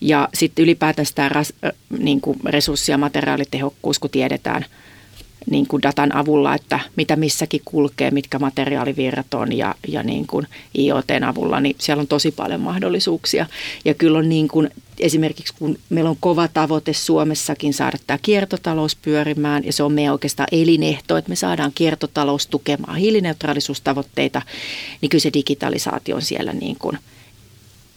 ja 0.00 0.28
sitten 0.34 0.62
ylipäätään 0.62 1.06
sitä 1.06 1.30
niin 1.98 2.20
kuin 2.20 2.38
resurssi- 2.44 2.92
ja 2.92 2.98
materiaalitehokkuus, 2.98 3.98
kun 3.98 4.10
tiedetään– 4.10 4.64
niin 5.50 5.66
kuin 5.66 5.82
datan 5.82 6.14
avulla, 6.14 6.54
että 6.54 6.80
mitä 6.96 7.16
missäkin 7.16 7.60
kulkee, 7.64 8.10
mitkä 8.10 8.38
materiaalivirrat 8.38 9.34
on 9.34 9.52
ja, 9.52 9.74
ja 9.88 10.02
niin 10.02 10.26
kuin 10.26 10.46
IoTn 10.78 11.24
avulla, 11.24 11.60
niin 11.60 11.76
siellä 11.78 12.00
on 12.00 12.06
tosi 12.06 12.30
paljon 12.30 12.60
mahdollisuuksia. 12.60 13.46
Ja 13.84 13.94
kyllä 13.94 14.18
on 14.18 14.28
niin 14.28 14.48
kuin, 14.48 14.70
esimerkiksi 14.98 15.54
kun 15.58 15.78
meillä 15.88 16.10
on 16.10 16.16
kova 16.20 16.48
tavoite 16.48 16.92
Suomessakin 16.92 17.74
saada 17.74 17.98
tämä 18.06 18.18
kiertotalous 18.22 18.96
pyörimään 18.96 19.64
ja 19.64 19.72
se 19.72 19.82
on 19.82 19.92
meidän 19.92 20.12
oikeastaan 20.12 20.48
elinehto, 20.52 21.16
että 21.16 21.28
me 21.28 21.36
saadaan 21.36 21.72
kiertotalous 21.74 22.46
tukemaan 22.46 22.96
hiilineutraalisuustavoitteita, 22.96 24.42
niin 25.00 25.10
kyllä 25.10 25.22
se 25.22 25.30
digitalisaatio 25.34 26.16
on 26.16 26.22
siellä 26.22 26.52
niin 26.52 26.76
kuin 26.78 26.98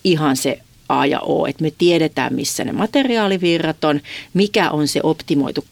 ihan 0.03 0.38
se 0.38 0.60
A 0.89 1.05
ja 1.05 1.19
O, 1.19 1.45
että 1.45 1.63
me 1.63 1.71
tiedetään, 1.77 2.34
missä 2.34 2.63
ne 2.63 2.71
materiaalivirrat 2.71 3.84
on, 3.84 4.01
mikä 4.34 4.71
on 4.71 4.88
se 4.88 4.99
optimoitu 5.03 5.65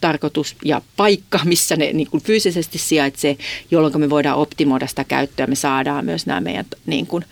käyttötarkoitus 0.00 0.56
ja 0.64 0.82
paikka, 0.96 1.40
missä 1.44 1.76
ne 1.76 1.92
niin 1.92 2.10
kuin 2.10 2.22
fyysisesti 2.22 2.78
sijaitsee, 2.78 3.36
jolloin 3.70 4.00
me 4.00 4.10
voidaan 4.10 4.38
optimoida 4.38 4.86
sitä 4.86 5.04
käyttöä. 5.04 5.46
Me 5.46 5.54
saadaan 5.54 6.04
myös 6.04 6.26
nämä 6.26 6.40
meidän 6.40 6.64
niin 6.86 7.06
kuin, 7.06 7.24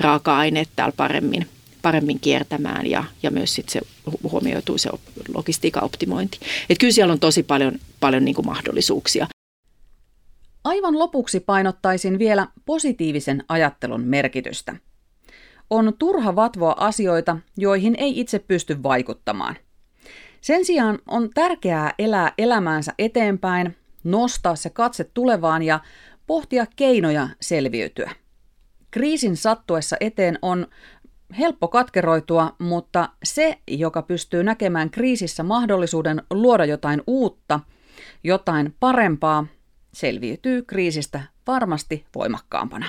raaka-aineet 0.00 0.68
täällä 0.76 0.94
paremmin, 0.96 1.46
paremmin 1.82 2.20
kiertämään 2.20 2.86
ja, 2.86 3.04
ja 3.22 3.30
myös 3.30 3.54
sit 3.54 3.68
se 3.68 3.80
huomioituu 4.30 4.78
se 4.78 4.90
logistiikan 5.34 5.84
optimointi. 5.84 6.38
Et 6.70 6.78
kyllä 6.78 6.92
siellä 6.92 7.12
on 7.12 7.20
tosi 7.20 7.42
paljon, 7.42 7.78
paljon 8.00 8.24
niin 8.24 8.34
kuin 8.34 8.46
mahdollisuuksia. 8.46 9.26
Aivan 10.64 10.98
lopuksi 10.98 11.40
painottaisin 11.40 12.18
vielä 12.18 12.46
positiivisen 12.66 13.44
ajattelun 13.48 14.00
merkitystä. 14.00 14.76
On 15.70 15.92
turha 15.98 16.36
vatvoa 16.36 16.74
asioita, 16.78 17.36
joihin 17.56 17.94
ei 17.98 18.20
itse 18.20 18.38
pysty 18.38 18.82
vaikuttamaan. 18.82 19.56
Sen 20.44 20.64
sijaan 20.64 20.98
on 21.06 21.30
tärkeää 21.34 21.94
elää 21.98 22.32
elämäänsä 22.38 22.92
eteenpäin, 22.98 23.76
nostaa 24.04 24.56
se 24.56 24.70
katse 24.70 25.04
tulevaan 25.04 25.62
ja 25.62 25.80
pohtia 26.26 26.66
keinoja 26.76 27.28
selviytyä. 27.40 28.10
Kriisin 28.90 29.36
sattuessa 29.36 29.96
eteen 30.00 30.38
on 30.42 30.66
helppo 31.38 31.68
katkeroitua, 31.68 32.56
mutta 32.58 33.08
se, 33.24 33.58
joka 33.68 34.02
pystyy 34.02 34.44
näkemään 34.44 34.90
kriisissä 34.90 35.42
mahdollisuuden 35.42 36.22
luoda 36.30 36.64
jotain 36.64 37.02
uutta, 37.06 37.60
jotain 38.24 38.74
parempaa, 38.80 39.46
selviytyy 39.92 40.62
kriisistä 40.62 41.20
varmasti 41.46 42.06
voimakkaampana. 42.14 42.86